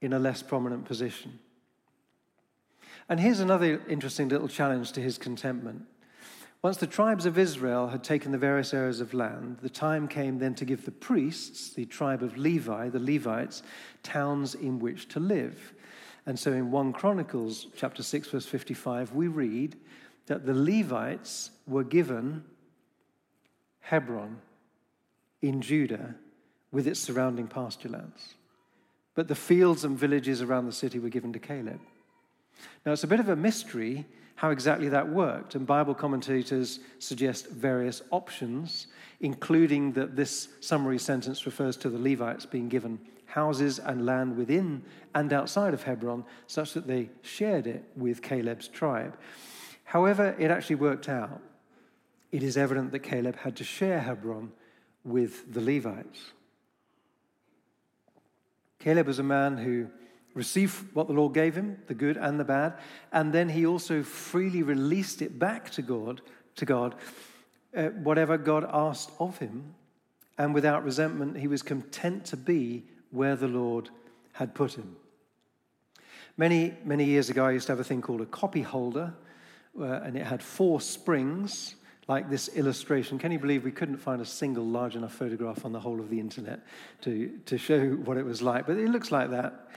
in 0.00 0.12
a 0.12 0.18
less 0.18 0.42
prominent 0.42 0.84
position. 0.84 1.38
And 3.10 3.18
here's 3.18 3.40
another 3.40 3.82
interesting 3.88 4.28
little 4.28 4.46
challenge 4.46 4.92
to 4.92 5.00
his 5.00 5.18
contentment. 5.18 5.82
Once 6.62 6.76
the 6.76 6.86
tribes 6.86 7.26
of 7.26 7.38
Israel 7.38 7.88
had 7.88 8.04
taken 8.04 8.30
the 8.30 8.38
various 8.38 8.72
areas 8.72 9.00
of 9.00 9.12
land, 9.12 9.58
the 9.62 9.68
time 9.68 10.06
came 10.06 10.38
then 10.38 10.54
to 10.54 10.64
give 10.64 10.84
the 10.84 10.92
priests, 10.92 11.70
the 11.70 11.86
tribe 11.86 12.22
of 12.22 12.36
Levi, 12.36 12.88
the 12.88 13.00
Levites, 13.00 13.64
towns 14.04 14.54
in 14.54 14.78
which 14.78 15.08
to 15.08 15.18
live. 15.18 15.72
And 16.24 16.38
so 16.38 16.52
in 16.52 16.70
1 16.70 16.92
Chronicles 16.92 17.66
chapter 17.74 18.04
6 18.04 18.28
verse 18.28 18.46
55 18.46 19.12
we 19.12 19.26
read 19.26 19.74
that 20.26 20.46
the 20.46 20.54
Levites 20.54 21.50
were 21.66 21.82
given 21.82 22.44
Hebron 23.80 24.36
in 25.42 25.62
Judah 25.62 26.14
with 26.70 26.86
its 26.86 27.00
surrounding 27.00 27.48
pasture 27.48 27.88
lands. 27.88 28.34
But 29.16 29.26
the 29.26 29.34
fields 29.34 29.84
and 29.84 29.98
villages 29.98 30.42
around 30.42 30.66
the 30.66 30.72
city 30.72 31.00
were 31.00 31.08
given 31.08 31.32
to 31.32 31.40
Caleb. 31.40 31.80
Now, 32.84 32.92
it's 32.92 33.04
a 33.04 33.08
bit 33.08 33.20
of 33.20 33.28
a 33.28 33.36
mystery 33.36 34.06
how 34.36 34.50
exactly 34.50 34.88
that 34.88 35.06
worked, 35.06 35.54
and 35.54 35.66
Bible 35.66 35.94
commentators 35.94 36.80
suggest 36.98 37.50
various 37.50 38.00
options, 38.10 38.86
including 39.20 39.92
that 39.92 40.16
this 40.16 40.48
summary 40.60 40.98
sentence 40.98 41.44
refers 41.44 41.76
to 41.76 41.90
the 41.90 41.98
Levites 41.98 42.46
being 42.46 42.68
given 42.68 42.98
houses 43.26 43.78
and 43.78 44.06
land 44.06 44.36
within 44.36 44.82
and 45.14 45.32
outside 45.32 45.74
of 45.74 45.82
Hebron, 45.82 46.24
such 46.46 46.72
that 46.72 46.86
they 46.86 47.10
shared 47.20 47.66
it 47.66 47.84
with 47.96 48.22
Caleb's 48.22 48.68
tribe. 48.68 49.16
However, 49.84 50.34
it 50.38 50.50
actually 50.50 50.76
worked 50.76 51.08
out. 51.08 51.42
It 52.32 52.42
is 52.42 52.56
evident 52.56 52.92
that 52.92 53.00
Caleb 53.00 53.36
had 53.36 53.56
to 53.56 53.64
share 53.64 54.00
Hebron 54.00 54.52
with 55.04 55.52
the 55.52 55.60
Levites. 55.60 56.32
Caleb 58.78 59.06
was 59.06 59.18
a 59.18 59.22
man 59.22 59.58
who 59.58 59.88
received 60.34 60.94
what 60.94 61.06
the 61.06 61.12
Lord 61.12 61.34
gave 61.34 61.54
him, 61.54 61.78
the 61.86 61.94
good 61.94 62.16
and 62.16 62.38
the 62.38 62.44
bad, 62.44 62.74
and 63.12 63.32
then 63.32 63.48
he 63.48 63.66
also 63.66 64.02
freely 64.02 64.62
released 64.62 65.22
it 65.22 65.38
back 65.38 65.70
to 65.70 65.82
God, 65.82 66.20
to 66.56 66.64
God, 66.64 66.94
uh, 67.76 67.88
whatever 67.88 68.38
God 68.38 68.68
asked 68.72 69.10
of 69.18 69.38
him, 69.38 69.74
and 70.38 70.54
without 70.54 70.84
resentment, 70.84 71.36
he 71.36 71.48
was 71.48 71.62
content 71.62 72.24
to 72.26 72.36
be 72.36 72.84
where 73.10 73.36
the 73.36 73.48
Lord 73.48 73.90
had 74.32 74.54
put 74.54 74.74
him. 74.74 74.96
Many, 76.36 76.74
many 76.84 77.04
years 77.04 77.28
ago, 77.28 77.44
I 77.44 77.50
used 77.50 77.66
to 77.66 77.72
have 77.72 77.80
a 77.80 77.84
thing 77.84 78.00
called 78.00 78.22
a 78.22 78.26
copy 78.26 78.62
holder, 78.62 79.12
uh, 79.78 79.84
and 79.84 80.16
it 80.16 80.26
had 80.26 80.42
four 80.42 80.80
springs 80.80 81.74
like 82.08 82.30
this 82.30 82.48
illustration. 82.48 83.18
Can 83.18 83.30
you 83.30 83.38
believe 83.38 83.64
we 83.64 83.70
couldn't 83.70 83.98
find 83.98 84.20
a 84.20 84.24
single 84.24 84.64
large 84.64 84.96
enough 84.96 85.12
photograph 85.12 85.64
on 85.64 85.72
the 85.72 85.78
whole 85.78 86.00
of 86.00 86.10
the 86.10 86.18
internet 86.18 86.60
to, 87.02 87.38
to 87.46 87.58
show 87.58 87.90
what 88.04 88.16
it 88.16 88.24
was 88.24 88.42
like? 88.42 88.66
But 88.66 88.78
it 88.78 88.88
looks 88.88 89.12
like 89.12 89.30
that. 89.30 89.68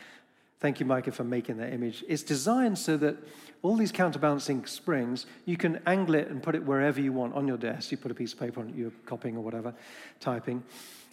Thank 0.64 0.80
you, 0.80 0.86
Micah, 0.86 1.12
for 1.12 1.26
making 1.26 1.58
that 1.58 1.74
image. 1.74 2.06
It's 2.08 2.24
designed 2.24 2.78
so 2.78 2.96
that 2.96 3.18
all 3.64 3.76
these 3.76 3.92
counterbalancing 3.92 4.66
springs, 4.66 5.26
you 5.44 5.58
can 5.58 5.82
angle 5.86 6.16
it 6.16 6.30
and 6.30 6.42
put 6.42 6.56
it 6.56 6.64
wherever 6.64 7.02
you 7.02 7.12
want 7.12 7.36
on 7.36 7.50
your 7.50 7.58
desk. 7.58 7.92
You 7.92 7.98
put 7.98 8.12
a 8.12 8.14
piece 8.14 8.32
of 8.32 8.40
paper 8.40 8.62
on 8.62 8.70
it, 8.70 8.76
you're 8.76 8.94
copying 9.06 9.36
or 9.36 9.42
whatever, 9.42 9.74
typing. 10.22 10.64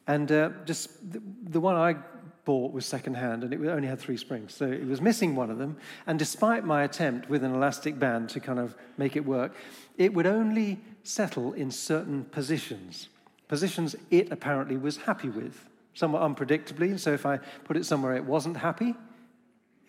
And 0.06 0.30
uh, 0.30 0.50
just 0.66 1.12
the, 1.12 1.20
the, 1.48 1.58
one 1.58 1.74
I 1.74 1.96
bought 2.44 2.72
was 2.72 2.86
secondhand, 2.86 3.42
and 3.42 3.52
it 3.52 3.60
only 3.68 3.88
had 3.88 3.98
three 3.98 4.16
springs. 4.16 4.54
So 4.54 4.66
it 4.66 4.86
was 4.86 5.00
missing 5.00 5.34
one 5.34 5.50
of 5.50 5.58
them. 5.58 5.76
And 6.06 6.16
despite 6.16 6.64
my 6.64 6.84
attempt 6.84 7.28
with 7.28 7.42
an 7.42 7.52
elastic 7.52 7.98
band 7.98 8.28
to 8.28 8.38
kind 8.38 8.60
of 8.60 8.76
make 8.98 9.16
it 9.16 9.26
work, 9.26 9.56
it 9.98 10.14
would 10.14 10.28
only 10.28 10.78
settle 11.02 11.54
in 11.54 11.72
certain 11.72 12.22
positions, 12.26 13.08
positions 13.48 13.96
it 14.12 14.30
apparently 14.30 14.76
was 14.76 14.98
happy 14.98 15.28
with, 15.28 15.66
somewhat 15.94 16.22
unpredictably. 16.22 16.96
So 17.00 17.12
if 17.12 17.26
I 17.26 17.38
put 17.64 17.76
it 17.76 17.84
somewhere 17.84 18.14
it 18.14 18.24
wasn't 18.24 18.56
happy, 18.56 18.94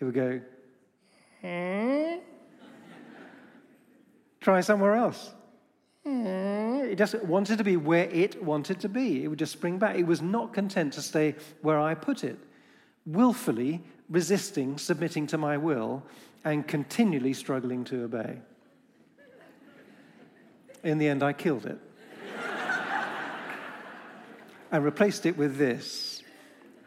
it 0.02 0.06
would 0.06 0.14
go, 0.14 0.40
eh? 1.44 2.18
Try 4.40 4.60
somewhere 4.60 4.96
else. 4.96 5.32
Eh? 6.04 6.86
It 6.86 6.98
just 6.98 7.14
wanted 7.22 7.58
to 7.58 7.64
be 7.64 7.76
where 7.76 8.08
it 8.10 8.42
wanted 8.42 8.80
to 8.80 8.88
be. 8.88 9.22
It 9.22 9.28
would 9.28 9.38
just 9.38 9.52
spring 9.52 9.78
back. 9.78 9.94
It 9.94 10.02
was 10.02 10.20
not 10.20 10.52
content 10.52 10.94
to 10.94 11.02
stay 11.02 11.36
where 11.60 11.78
I 11.78 11.94
put 11.94 12.24
it, 12.24 12.36
willfully 13.06 13.80
resisting 14.10 14.76
submitting 14.76 15.28
to 15.28 15.38
my 15.38 15.56
will 15.56 16.02
and 16.44 16.66
continually 16.66 17.32
struggling 17.32 17.84
to 17.84 18.02
obey. 18.02 18.40
In 20.82 20.98
the 20.98 21.06
end, 21.06 21.22
I 21.22 21.32
killed 21.32 21.66
it 21.66 21.78
and 24.72 24.84
replaced 24.84 25.26
it 25.26 25.36
with 25.36 25.58
this 25.58 26.11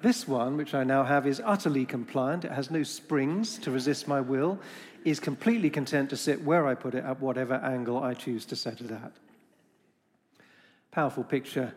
this 0.01 0.27
one, 0.27 0.57
which 0.57 0.73
I 0.73 0.83
now 0.83 1.03
have, 1.03 1.25
is 1.25 1.41
utterly 1.43 1.85
compliant. 1.85 2.45
It 2.45 2.51
has 2.51 2.69
no 2.69 2.83
springs 2.83 3.57
to 3.59 3.71
resist 3.71 4.07
my 4.07 4.21
will, 4.21 4.59
is 5.03 5.19
completely 5.19 5.69
content 5.69 6.09
to 6.09 6.17
sit 6.17 6.43
where 6.43 6.67
I 6.67 6.75
put 6.75 6.95
it 6.95 7.03
at 7.03 7.21
whatever 7.21 7.55
angle 7.55 8.03
I 8.03 8.13
choose 8.13 8.45
to 8.45 8.55
set 8.55 8.81
it 8.81 8.91
at. 8.91 9.13
Powerful 10.91 11.23
picture 11.23 11.73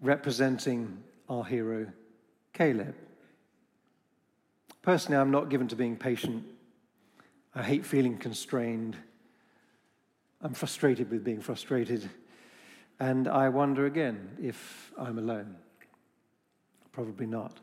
representing 0.00 1.02
our 1.28 1.44
hero, 1.44 1.86
Caleb. 2.52 2.94
Personally, 4.82 5.18
I'm 5.18 5.30
not 5.30 5.48
given 5.48 5.68
to 5.68 5.76
being 5.76 5.96
patient. 5.96 6.44
I 7.54 7.62
hate 7.62 7.84
feeling 7.84 8.18
constrained. 8.18 8.96
I'm 10.42 10.54
frustrated 10.54 11.10
with 11.10 11.24
being 11.24 11.40
frustrated. 11.40 12.08
And 13.00 13.26
I 13.28 13.48
wonder 13.48 13.86
again 13.86 14.36
if 14.40 14.92
I'm 14.98 15.18
alone. 15.18 15.56
Probably 16.96 17.26
not. 17.26 17.60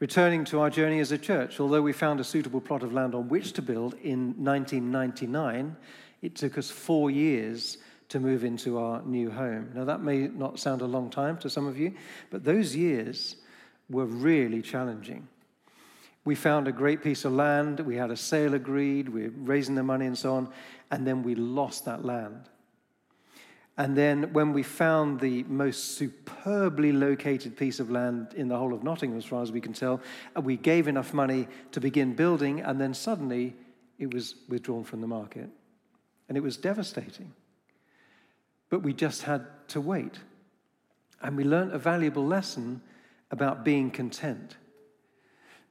Returning 0.00 0.44
to 0.46 0.58
our 0.58 0.68
journey 0.68 0.98
as 0.98 1.12
a 1.12 1.16
church, 1.16 1.60
although 1.60 1.80
we 1.80 1.92
found 1.92 2.18
a 2.18 2.24
suitable 2.24 2.60
plot 2.60 2.82
of 2.82 2.92
land 2.92 3.14
on 3.14 3.28
which 3.28 3.52
to 3.52 3.62
build 3.62 3.94
in 4.02 4.34
1999, 4.44 5.76
it 6.22 6.34
took 6.34 6.58
us 6.58 6.68
four 6.68 7.08
years 7.08 7.78
to 8.08 8.18
move 8.18 8.42
into 8.42 8.78
our 8.78 9.00
new 9.02 9.30
home. 9.30 9.70
Now, 9.76 9.84
that 9.84 10.02
may 10.02 10.26
not 10.26 10.58
sound 10.58 10.82
a 10.82 10.86
long 10.86 11.08
time 11.08 11.38
to 11.38 11.48
some 11.48 11.68
of 11.68 11.78
you, 11.78 11.94
but 12.30 12.42
those 12.42 12.74
years 12.74 13.36
were 13.88 14.06
really 14.06 14.60
challenging. 14.60 15.28
We 16.24 16.34
found 16.34 16.66
a 16.66 16.72
great 16.72 17.04
piece 17.04 17.24
of 17.24 17.32
land, 17.32 17.78
we 17.78 17.94
had 17.94 18.10
a 18.10 18.16
sale 18.16 18.54
agreed, 18.54 19.08
we 19.08 19.28
were 19.28 19.34
raising 19.36 19.76
the 19.76 19.84
money 19.84 20.06
and 20.06 20.18
so 20.18 20.34
on, 20.34 20.48
and 20.90 21.06
then 21.06 21.22
we 21.22 21.36
lost 21.36 21.84
that 21.84 22.04
land. 22.04 22.48
And 23.78 23.94
then 23.94 24.32
when 24.32 24.52
we 24.52 24.62
found 24.62 25.20
the 25.20 25.42
most 25.44 25.96
superbly 25.96 26.92
located 26.92 27.56
piece 27.56 27.78
of 27.78 27.90
land 27.90 28.32
in 28.34 28.48
the 28.48 28.56
whole 28.56 28.72
of 28.72 28.82
Nottingham, 28.82 29.18
as 29.18 29.24
far 29.24 29.42
as 29.42 29.52
we 29.52 29.60
can 29.60 29.74
tell, 29.74 30.00
uh, 30.34 30.40
we 30.40 30.56
gave 30.56 30.88
enough 30.88 31.12
money 31.12 31.46
to 31.72 31.80
begin 31.80 32.14
building, 32.14 32.60
and 32.60 32.80
then 32.80 32.94
suddenly 32.94 33.54
it 33.98 34.12
was 34.12 34.36
withdrawn 34.48 34.84
from 34.84 35.02
the 35.02 35.06
market. 35.06 35.50
And 36.28 36.38
it 36.38 36.42
was 36.42 36.56
devastating. 36.56 37.32
But 38.70 38.82
we 38.82 38.94
just 38.94 39.22
had 39.22 39.46
to 39.68 39.80
wait. 39.80 40.18
And 41.22 41.36
we 41.36 41.44
learned 41.44 41.72
a 41.72 41.78
valuable 41.78 42.26
lesson 42.26 42.80
about 43.30 43.64
being 43.64 43.90
content. 43.90 44.56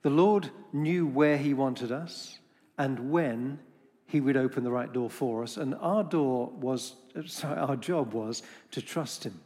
The 0.04 0.10
Lord 0.12 0.52
knew 0.72 1.08
where 1.08 1.38
He 1.38 1.56
wanted 1.56 1.92
us 1.92 2.38
and 2.78 3.12
when 3.12 3.60
he 4.06 4.22
would 4.22 4.38
open 4.38 4.64
the 4.64 4.72
right 4.72 4.92
door 4.92 5.10
for 5.10 5.44
us. 5.44 5.58
And 5.58 5.76
our 5.76 6.04
door 6.04 6.52
was, 6.56 6.96
sorry, 7.26 7.60
our 7.60 7.76
job 7.76 8.14
was 8.14 8.44
to 8.72 8.82
trust 8.82 9.24
him. 9.24 9.40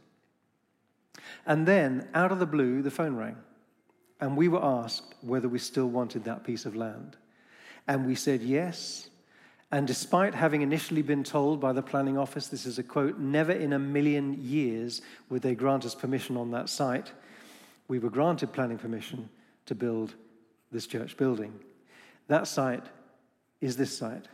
And 1.46 1.66
then, 1.66 2.08
out 2.14 2.32
of 2.32 2.38
the 2.38 2.46
blue, 2.46 2.82
the 2.82 2.90
phone 2.90 3.16
rang. 3.16 3.36
And 4.20 4.36
we 4.36 4.48
were 4.48 4.62
asked 4.62 5.14
whether 5.22 5.48
we 5.48 5.58
still 5.58 5.88
wanted 5.88 6.24
that 6.24 6.44
piece 6.44 6.66
of 6.66 6.76
land. 6.76 7.16
And 7.88 8.06
we 8.06 8.14
said 8.14 8.42
yes. 8.42 9.08
And 9.72 9.86
despite 9.86 10.34
having 10.34 10.62
initially 10.62 11.02
been 11.02 11.24
told 11.24 11.60
by 11.60 11.72
the 11.72 11.82
planning 11.82 12.18
office, 12.18 12.48
this 12.48 12.66
is 12.66 12.78
a 12.78 12.82
quote, 12.82 13.18
never 13.18 13.52
in 13.52 13.72
a 13.72 13.78
million 13.78 14.36
years 14.42 15.00
would 15.28 15.42
they 15.42 15.54
grant 15.54 15.84
us 15.84 15.94
permission 15.94 16.36
on 16.36 16.50
that 16.50 16.68
site, 16.68 17.12
we 17.88 17.98
were 17.98 18.10
granted 18.10 18.52
planning 18.52 18.78
permission 18.78 19.28
to 19.66 19.74
build 19.74 20.14
this 20.70 20.86
church 20.86 21.16
building. 21.16 21.52
That 22.28 22.46
site 22.46 22.84
is 23.60 23.76
this 23.76 23.96
site. 23.96 24.26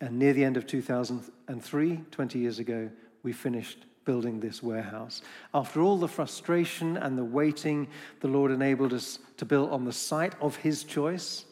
And 0.00 0.18
near 0.18 0.32
the 0.32 0.44
end 0.44 0.56
of 0.56 0.66
2003, 0.66 2.00
20 2.10 2.38
years 2.38 2.58
ago, 2.58 2.90
we 3.22 3.32
finished 3.32 3.86
building 4.04 4.40
this 4.40 4.62
warehouse. 4.62 5.22
After 5.52 5.80
all 5.80 5.98
the 5.98 6.06
frustration 6.06 6.96
and 6.96 7.18
the 7.18 7.24
waiting, 7.24 7.88
the 8.20 8.28
Lord 8.28 8.50
enabled 8.50 8.92
us 8.92 9.18
to 9.38 9.44
build 9.44 9.70
on 9.70 9.84
the 9.84 9.92
site 9.92 10.34
of 10.40 10.56
His 10.56 10.84
choice. 10.84 11.44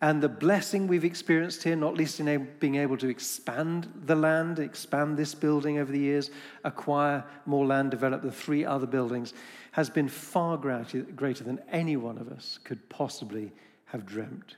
And 0.00 0.22
the 0.22 0.28
blessing 0.28 0.86
we've 0.86 1.04
experienced 1.04 1.64
here, 1.64 1.76
not 1.76 1.94
least 1.94 2.20
in 2.20 2.48
being 2.60 2.76
able 2.76 2.96
to 2.98 3.08
expand 3.08 3.88
the 4.06 4.14
land, 4.14 4.60
expand 4.60 5.16
this 5.16 5.34
building 5.34 5.78
over 5.78 5.90
the 5.90 5.98
years, 5.98 6.30
acquire 6.64 7.24
more 7.46 7.66
land, 7.66 7.90
develop 7.90 8.22
the 8.22 8.30
three 8.30 8.64
other 8.64 8.86
buildings, 8.86 9.34
has 9.72 9.90
been 9.90 10.08
far 10.08 10.56
greater 10.56 11.44
than 11.44 11.60
any 11.70 11.96
one 11.96 12.18
of 12.18 12.28
us 12.28 12.58
could 12.62 12.88
possibly 12.88 13.52
have 13.86 14.06
dreamt. 14.06 14.56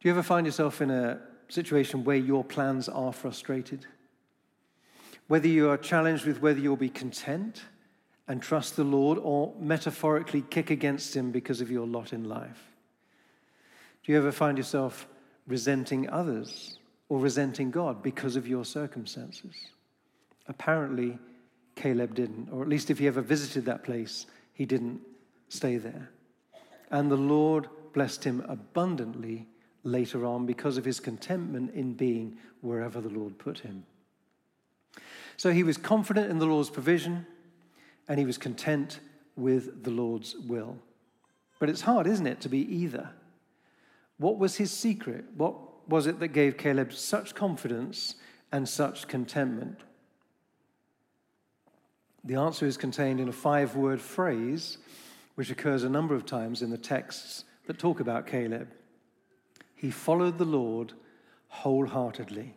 Do 0.00 0.08
you 0.08 0.12
ever 0.12 0.22
find 0.22 0.46
yourself 0.46 0.80
in 0.80 0.90
a 0.90 1.20
situation 1.48 2.04
where 2.04 2.16
your 2.16 2.44
plans 2.44 2.88
are 2.88 3.12
frustrated? 3.12 3.86
Whether 5.26 5.48
you 5.48 5.68
are 5.70 5.76
challenged 5.76 6.24
with 6.24 6.40
whether 6.40 6.60
you'll 6.60 6.76
be 6.76 6.88
content 6.88 7.62
and 8.28 8.40
trust 8.40 8.76
the 8.76 8.84
Lord 8.84 9.18
or 9.18 9.54
metaphorically 9.58 10.42
kick 10.42 10.70
against 10.70 11.16
Him 11.16 11.32
because 11.32 11.60
of 11.60 11.70
your 11.70 11.86
lot 11.86 12.12
in 12.12 12.24
life? 12.24 12.62
Do 14.04 14.12
you 14.12 14.18
ever 14.18 14.30
find 14.30 14.56
yourself 14.56 15.08
resenting 15.46 16.08
others 16.08 16.78
or 17.08 17.18
resenting 17.18 17.70
God 17.70 18.02
because 18.02 18.36
of 18.36 18.46
your 18.46 18.64
circumstances? 18.64 19.54
Apparently, 20.46 21.18
Caleb 21.74 22.14
didn't, 22.14 22.50
or 22.50 22.62
at 22.62 22.68
least 22.68 22.90
if 22.90 22.98
he 22.98 23.06
ever 23.06 23.20
visited 23.20 23.64
that 23.66 23.84
place, 23.84 24.26
he 24.52 24.64
didn't 24.64 25.00
stay 25.48 25.76
there. 25.76 26.10
And 26.90 27.10
the 27.10 27.16
Lord 27.16 27.68
blessed 27.92 28.24
him 28.24 28.44
abundantly 28.48 29.46
later 29.90 30.24
on 30.24 30.46
because 30.46 30.76
of 30.76 30.84
his 30.84 31.00
contentment 31.00 31.74
in 31.74 31.94
being 31.94 32.36
wherever 32.60 33.00
the 33.00 33.08
Lord 33.08 33.38
put 33.38 33.60
him. 33.60 33.84
So 35.36 35.52
he 35.52 35.62
was 35.62 35.76
confident 35.76 36.30
in 36.30 36.38
the 36.38 36.46
Lord's 36.46 36.70
provision 36.70 37.26
and 38.08 38.18
he 38.18 38.24
was 38.24 38.38
content 38.38 39.00
with 39.36 39.84
the 39.84 39.90
Lord's 39.90 40.34
will. 40.34 40.78
But 41.58 41.68
it's 41.68 41.82
hard, 41.82 42.06
isn't 42.06 42.26
it, 42.26 42.40
to 42.42 42.48
be 42.48 42.60
either? 42.74 43.10
What 44.18 44.38
was 44.38 44.56
his 44.56 44.70
secret? 44.70 45.24
What 45.36 45.56
was 45.88 46.06
it 46.06 46.18
that 46.20 46.28
gave 46.28 46.56
Caleb 46.56 46.92
such 46.92 47.34
confidence 47.34 48.16
and 48.50 48.68
such 48.68 49.06
contentment? 49.06 49.80
The 52.24 52.34
answer 52.34 52.66
is 52.66 52.76
contained 52.76 53.20
in 53.20 53.28
a 53.28 53.32
five 53.32 53.76
word 53.76 54.00
phrase 54.00 54.78
which 55.36 55.50
occurs 55.50 55.84
a 55.84 55.88
number 55.88 56.16
of 56.16 56.26
times 56.26 56.62
in 56.62 56.70
the 56.70 56.78
texts 56.78 57.44
that 57.66 57.78
talk 57.78 58.00
about 58.00 58.26
Caleb 58.26 58.68
he 59.78 59.90
followed 59.90 60.38
the 60.38 60.44
Lord 60.44 60.92
wholeheartedly. 61.48 62.54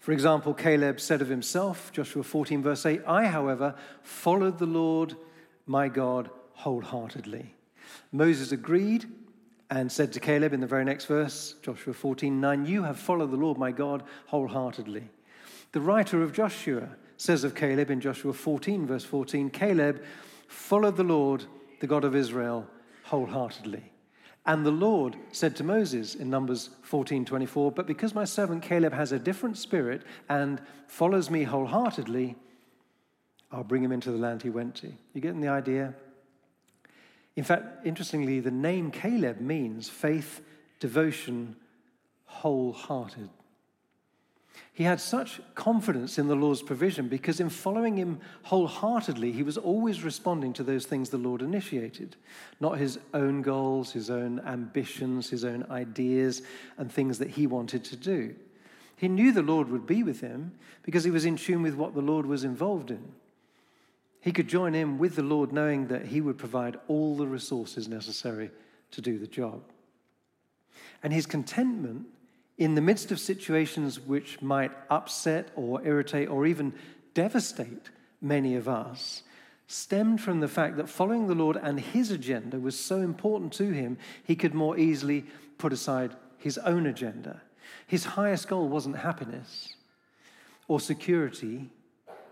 For 0.00 0.12
example, 0.12 0.54
Caleb 0.54 0.98
said 0.98 1.20
of 1.20 1.28
himself, 1.28 1.92
Joshua 1.92 2.22
14, 2.22 2.62
verse 2.62 2.86
8, 2.86 3.02
I, 3.06 3.26
however, 3.26 3.74
followed 4.02 4.58
the 4.58 4.66
Lord 4.66 5.14
my 5.66 5.88
God 5.88 6.30
wholeheartedly. 6.54 7.54
Moses 8.12 8.50
agreed 8.50 9.04
and 9.68 9.92
said 9.92 10.12
to 10.14 10.20
Caleb 10.20 10.52
in 10.52 10.60
the 10.60 10.66
very 10.66 10.84
next 10.84 11.04
verse, 11.04 11.54
Joshua 11.62 11.92
14, 11.92 12.40
9, 12.40 12.66
You 12.66 12.84
have 12.84 12.98
followed 12.98 13.30
the 13.30 13.36
Lord 13.36 13.58
my 13.58 13.72
God 13.72 14.02
wholeheartedly. 14.26 15.08
The 15.72 15.80
writer 15.80 16.22
of 16.22 16.32
Joshua 16.32 16.88
says 17.18 17.44
of 17.44 17.54
Caleb 17.54 17.90
in 17.90 18.00
Joshua 18.00 18.32
14, 18.32 18.86
verse 18.86 19.04
14, 19.04 19.50
Caleb 19.50 20.02
followed 20.48 20.96
the 20.96 21.04
Lord, 21.04 21.44
the 21.80 21.86
God 21.86 22.04
of 22.04 22.14
Israel, 22.14 22.66
wholeheartedly. 23.04 23.92
And 24.46 24.64
the 24.64 24.70
Lord 24.70 25.16
said 25.32 25.56
to 25.56 25.64
Moses 25.64 26.14
in 26.14 26.30
Numbers 26.30 26.70
14 26.82 27.24
24, 27.24 27.72
But 27.72 27.86
because 27.86 28.14
my 28.14 28.24
servant 28.24 28.62
Caleb 28.62 28.92
has 28.92 29.10
a 29.10 29.18
different 29.18 29.58
spirit 29.58 30.02
and 30.28 30.60
follows 30.86 31.30
me 31.30 31.42
wholeheartedly, 31.42 32.36
I'll 33.50 33.64
bring 33.64 33.82
him 33.82 33.92
into 33.92 34.12
the 34.12 34.18
land 34.18 34.42
he 34.42 34.50
went 34.50 34.76
to. 34.76 34.92
You 35.12 35.20
getting 35.20 35.40
the 35.40 35.48
idea? 35.48 35.94
In 37.34 37.44
fact, 37.44 37.86
interestingly, 37.86 38.40
the 38.40 38.50
name 38.50 38.90
Caleb 38.90 39.40
means 39.40 39.88
faith, 39.88 40.40
devotion, 40.80 41.56
wholehearted. 42.24 43.28
He 44.72 44.84
had 44.84 45.00
such 45.00 45.40
confidence 45.54 46.18
in 46.18 46.28
the 46.28 46.34
Lord's 46.34 46.62
provision 46.62 47.08
because, 47.08 47.40
in 47.40 47.48
following 47.48 47.96
him 47.96 48.20
wholeheartedly, 48.42 49.32
he 49.32 49.42
was 49.42 49.56
always 49.56 50.02
responding 50.02 50.52
to 50.54 50.62
those 50.62 50.86
things 50.86 51.08
the 51.08 51.18
Lord 51.18 51.42
initiated, 51.42 52.16
not 52.60 52.78
his 52.78 52.98
own 53.14 53.42
goals, 53.42 53.92
his 53.92 54.10
own 54.10 54.40
ambitions, 54.40 55.30
his 55.30 55.44
own 55.44 55.64
ideas, 55.70 56.42
and 56.76 56.92
things 56.92 57.18
that 57.18 57.30
he 57.30 57.46
wanted 57.46 57.84
to 57.84 57.96
do. 57.96 58.34
He 58.96 59.08
knew 59.08 59.32
the 59.32 59.42
Lord 59.42 59.68
would 59.70 59.86
be 59.86 60.02
with 60.02 60.20
him 60.20 60.52
because 60.82 61.04
he 61.04 61.10
was 61.10 61.24
in 61.24 61.36
tune 61.36 61.62
with 61.62 61.74
what 61.74 61.94
the 61.94 62.00
Lord 62.00 62.26
was 62.26 62.44
involved 62.44 62.90
in. 62.90 63.12
He 64.20 64.32
could 64.32 64.48
join 64.48 64.74
in 64.74 64.98
with 64.98 65.16
the 65.16 65.22
Lord 65.22 65.52
knowing 65.52 65.86
that 65.88 66.06
he 66.06 66.20
would 66.20 66.38
provide 66.38 66.78
all 66.88 67.16
the 67.16 67.26
resources 67.26 67.88
necessary 67.88 68.50
to 68.90 69.00
do 69.00 69.18
the 69.18 69.26
job. 69.26 69.62
And 71.02 71.12
his 71.12 71.26
contentment 71.26 72.06
in 72.58 72.74
the 72.74 72.80
midst 72.80 73.12
of 73.12 73.20
situations 73.20 74.00
which 74.00 74.40
might 74.40 74.72
upset 74.88 75.50
or 75.54 75.84
irritate 75.84 76.28
or 76.28 76.46
even 76.46 76.72
devastate 77.14 77.90
many 78.20 78.56
of 78.56 78.68
us 78.68 79.22
stemmed 79.66 80.20
from 80.20 80.40
the 80.40 80.48
fact 80.48 80.76
that 80.76 80.88
following 80.88 81.26
the 81.26 81.34
Lord 81.34 81.56
and 81.56 81.80
his 81.80 82.10
agenda 82.10 82.58
was 82.58 82.78
so 82.78 83.00
important 83.00 83.52
to 83.54 83.72
him, 83.72 83.98
he 84.24 84.36
could 84.36 84.54
more 84.54 84.78
easily 84.78 85.24
put 85.58 85.72
aside 85.72 86.14
his 86.38 86.58
own 86.58 86.86
agenda. 86.86 87.42
His 87.86 88.04
highest 88.04 88.48
goal 88.48 88.68
wasn't 88.68 88.96
happiness 88.96 89.74
or 90.68 90.80
security 90.80 91.70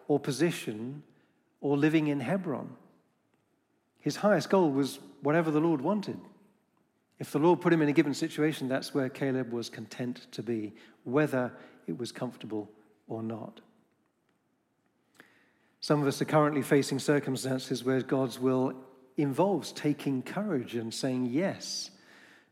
or 0.07 0.21
position 0.21 1.03
or 1.61 1.77
living 1.77 2.07
in 2.07 2.21
Hebron. 2.21 2.77
His 4.01 4.17
highest 4.17 4.51
goal 4.51 4.71
was 4.71 5.01
whatever 5.23 5.51
the 5.51 5.61
Lord 5.61 5.81
wanted. 5.81 6.21
If 7.19 7.31
the 7.31 7.39
Lord 7.39 7.61
put 7.61 7.73
him 7.73 7.83
in 7.83 7.89
a 7.89 7.93
given 7.93 8.15
situation, 8.15 8.69
that's 8.69 8.93
where 8.93 9.09
Caleb 9.09 9.53
was 9.53 9.69
content 9.69 10.27
to 10.33 10.43
be, 10.43 10.73
whether 11.05 11.53
it 11.87 11.97
was 11.97 12.13
comfortable 12.13 12.71
or 13.09 13.23
not. 13.23 13.61
Some 15.81 16.01
of 16.01 16.09
us 16.09 16.21
are 16.23 16.27
currently 16.27 16.63
facing 16.63 16.99
circumstances 16.99 17.85
where 17.85 18.01
God's 18.01 18.41
will 18.41 18.75
involves 19.17 19.71
taking 19.71 20.23
courage 20.23 20.75
and 20.75 20.93
saying 20.93 21.27
yes 21.27 21.91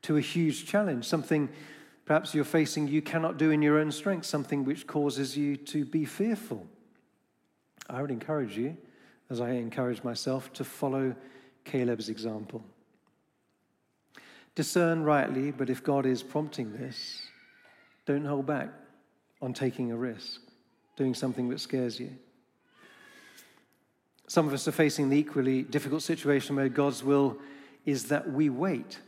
to 0.02 0.16
a 0.16 0.20
huge 0.20 0.66
challenge, 0.66 1.06
something 1.06 1.48
perhaps 2.04 2.34
you're 2.34 2.44
facing 2.44 2.88
you 2.88 3.00
cannot 3.00 3.38
do 3.38 3.50
in 3.50 3.62
your 3.62 3.78
own 3.78 3.90
strength, 3.90 4.26
something 4.26 4.64
which 4.64 4.86
causes 4.86 5.36
you 5.36 5.56
to 5.56 5.84
be 5.84 6.04
fearful. 6.04 6.66
I 7.88 8.00
would 8.00 8.10
encourage 8.10 8.56
you, 8.56 8.76
as 9.30 9.40
I 9.40 9.50
encourage 9.50 10.04
myself, 10.04 10.52
to 10.54 10.64
follow 10.64 11.14
Caleb's 11.64 12.08
example. 12.08 12.62
Discern 14.54 15.02
rightly, 15.02 15.50
but 15.50 15.70
if 15.70 15.82
God 15.82 16.04
is 16.04 16.22
prompting 16.22 16.72
this, 16.72 17.22
don't 18.04 18.24
hold 18.24 18.46
back 18.46 18.68
on 19.40 19.52
taking 19.52 19.90
a 19.90 19.96
risk, 19.96 20.40
doing 20.96 21.14
something 21.14 21.48
that 21.48 21.60
scares 21.60 21.98
you. 21.98 22.10
Some 24.28 24.46
of 24.46 24.52
us 24.52 24.68
are 24.68 24.72
facing 24.72 25.08
the 25.08 25.16
equally 25.18 25.62
difficult 25.62 26.02
situation 26.02 26.56
where 26.56 26.68
God's 26.68 27.02
will 27.02 27.38
is 27.84 28.04
that 28.08 28.30
we 28.30 28.48
wait. 28.48 28.98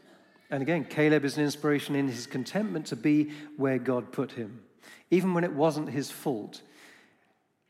And 0.51 0.63
again, 0.63 0.85
Caleb 0.85 1.25
is 1.25 1.37
an 1.37 1.45
inspiration 1.45 1.95
in 1.95 2.09
his 2.09 2.27
contentment 2.27 2.87
to 2.87 2.97
be 2.97 3.31
where 3.57 3.79
God 3.79 4.13
put 4.13 4.33
him. 4.33 4.63
Even 5.11 5.35
when 5.35 5.45
it 5.45 5.53
wasn't 5.53 5.89
his 5.91 6.11
fault 6.11 6.63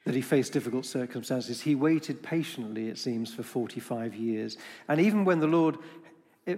that 0.05 0.15
he 0.15 0.21
faced 0.21 0.53
difficult 0.53 0.85
circumstances, 0.85 1.61
he 1.61 1.75
waited 1.75 2.23
patiently, 2.23 2.89
it 2.89 2.99
seems, 2.99 3.33
for 3.33 3.43
45 3.43 4.15
years. 4.15 4.57
And 4.89 5.01
even 5.01 5.25
when 5.25 5.41
the 5.41 5.47
Lord 5.47 5.79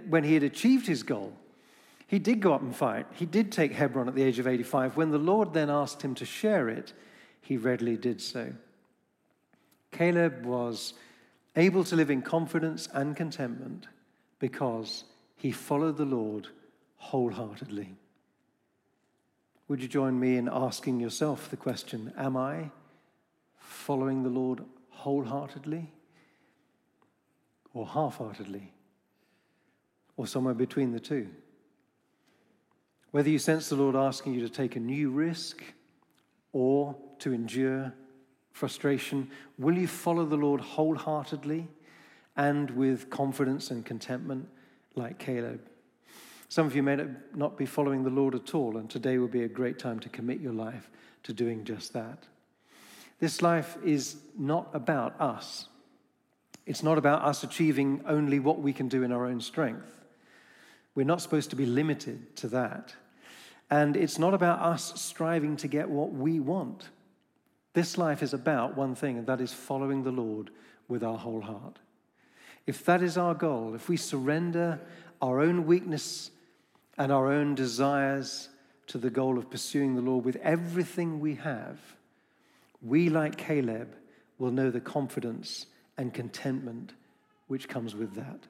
when 0.09 0.23
he 0.23 0.33
had 0.33 0.43
achieved 0.43 0.87
his 0.87 1.03
goal, 1.03 1.33
he 2.07 2.19
did 2.19 2.39
go 2.39 2.53
up 2.53 2.61
and 2.61 2.75
fight. 2.75 3.05
He 3.13 3.25
did 3.25 3.51
take 3.51 3.73
Hebron 3.73 4.07
at 4.07 4.15
the 4.15 4.23
age 4.23 4.39
of 4.39 4.47
85. 4.47 4.95
When 4.95 5.11
the 5.11 5.17
Lord 5.17 5.53
then 5.53 5.69
asked 5.69 6.01
him 6.01 6.15
to 6.15 6.25
share 6.25 6.69
it, 6.69 6.93
he 7.41 7.57
readily 7.57 7.97
did 7.97 8.21
so. 8.21 8.53
Caleb 9.91 10.45
was 10.45 10.93
able 11.55 11.83
to 11.83 11.95
live 11.95 12.09
in 12.09 12.21
confidence 12.21 12.87
and 12.93 13.15
contentment 13.15 13.87
because 14.39 15.03
he 15.35 15.51
followed 15.51 15.97
the 15.97 16.05
Lord 16.05 16.47
wholeheartedly. 16.97 17.95
Would 19.67 19.81
you 19.81 19.87
join 19.87 20.17
me 20.17 20.37
in 20.37 20.49
asking 20.51 20.99
yourself 20.99 21.49
the 21.49 21.57
question 21.57 22.13
Am 22.17 22.37
I 22.37 22.71
following 23.59 24.23
the 24.23 24.29
Lord 24.29 24.63
wholeheartedly 24.89 25.91
or 27.73 27.85
half 27.85 28.17
heartedly? 28.17 28.71
Or 30.17 30.27
somewhere 30.27 30.53
between 30.53 30.91
the 30.91 30.99
two. 30.99 31.27
Whether 33.11 33.29
you 33.29 33.39
sense 33.39 33.69
the 33.69 33.75
Lord 33.75 33.95
asking 33.95 34.33
you 34.33 34.41
to 34.41 34.49
take 34.49 34.75
a 34.75 34.79
new 34.81 35.09
risk 35.09 35.63
or 36.51 36.95
to 37.19 37.33
endure 37.33 37.93
frustration, 38.51 39.31
will 39.57 39.77
you 39.77 39.87
follow 39.87 40.25
the 40.25 40.35
Lord 40.35 40.59
wholeheartedly 40.59 41.67
and 42.35 42.69
with 42.71 43.09
confidence 43.09 43.71
and 43.71 43.85
contentment 43.85 44.49
like 44.95 45.19
Caleb? 45.19 45.61
Some 46.49 46.65
of 46.65 46.75
you 46.75 46.83
may 46.83 47.05
not 47.35 47.57
be 47.57 47.65
following 47.65 48.03
the 48.03 48.09
Lord 48.09 48.33
at 48.33 48.55
all, 48.55 48.77
and 48.77 48.89
today 48.89 49.17
will 49.17 49.27
be 49.27 49.43
a 49.43 49.49
great 49.49 49.77
time 49.77 49.99
to 49.99 50.09
commit 50.09 50.39
your 50.39 50.53
life 50.53 50.89
to 51.23 51.33
doing 51.33 51.65
just 51.65 51.93
that. 51.93 52.23
This 53.19 53.41
life 53.41 53.77
is 53.83 54.17
not 54.37 54.69
about 54.73 55.19
us. 55.19 55.67
It's 56.65 56.83
not 56.83 56.97
about 56.97 57.23
us 57.23 57.43
achieving 57.43 58.01
only 58.05 58.39
what 58.39 58.59
we 58.59 58.73
can 58.73 58.87
do 58.87 59.03
in 59.03 59.11
our 59.11 59.25
own 59.25 59.41
strength. 59.41 59.91
We're 60.97 61.03
not 61.03 61.21
supposed 61.21 61.51
to 61.51 61.55
be 61.55 61.67
limited 61.67 62.35
to 62.37 62.47
that. 62.47 62.95
And 63.69 63.95
it's 63.95 64.17
not 64.17 64.33
about 64.33 64.61
us 64.61 64.99
striving 64.99 65.55
to 65.57 65.67
get 65.67 65.91
what 65.91 66.11
we 66.11 66.39
want. 66.39 66.89
This 67.73 67.99
life 67.99 68.23
is 68.23 68.33
about 68.33 68.75
one 68.75 68.95
thing, 68.95 69.19
and 69.19 69.27
that 69.27 69.39
is 69.39 69.53
following 69.53 70.01
the 70.01 70.11
Lord 70.11 70.49
with 70.87 71.03
our 71.03 71.19
whole 71.19 71.41
heart. 71.41 71.77
If 72.65 72.83
that 72.85 73.03
is 73.03 73.15
our 73.15 73.35
goal, 73.35 73.75
if 73.75 73.87
we 73.87 73.95
surrender 73.95 74.79
our 75.21 75.39
own 75.39 75.67
weakness 75.67 76.31
and 76.97 77.11
our 77.11 77.31
own 77.31 77.53
desires 77.53 78.49
to 78.87 78.97
the 78.97 79.11
goal 79.11 79.37
of 79.37 79.51
pursuing 79.51 79.93
the 79.93 80.01
Lord 80.01 80.25
with 80.25 80.37
everything 80.37 81.19
we 81.19 81.35
have, 81.35 81.77
we, 82.81 83.09
like 83.09 83.37
Caleb, 83.37 83.93
will 84.39 84.49
know 84.49 84.71
the 84.71 84.81
confidence 84.81 85.67
and 85.95 86.11
contentment 86.11 86.93
which 87.45 87.67
comes 87.67 87.93
with 87.93 88.15
that. 88.15 88.47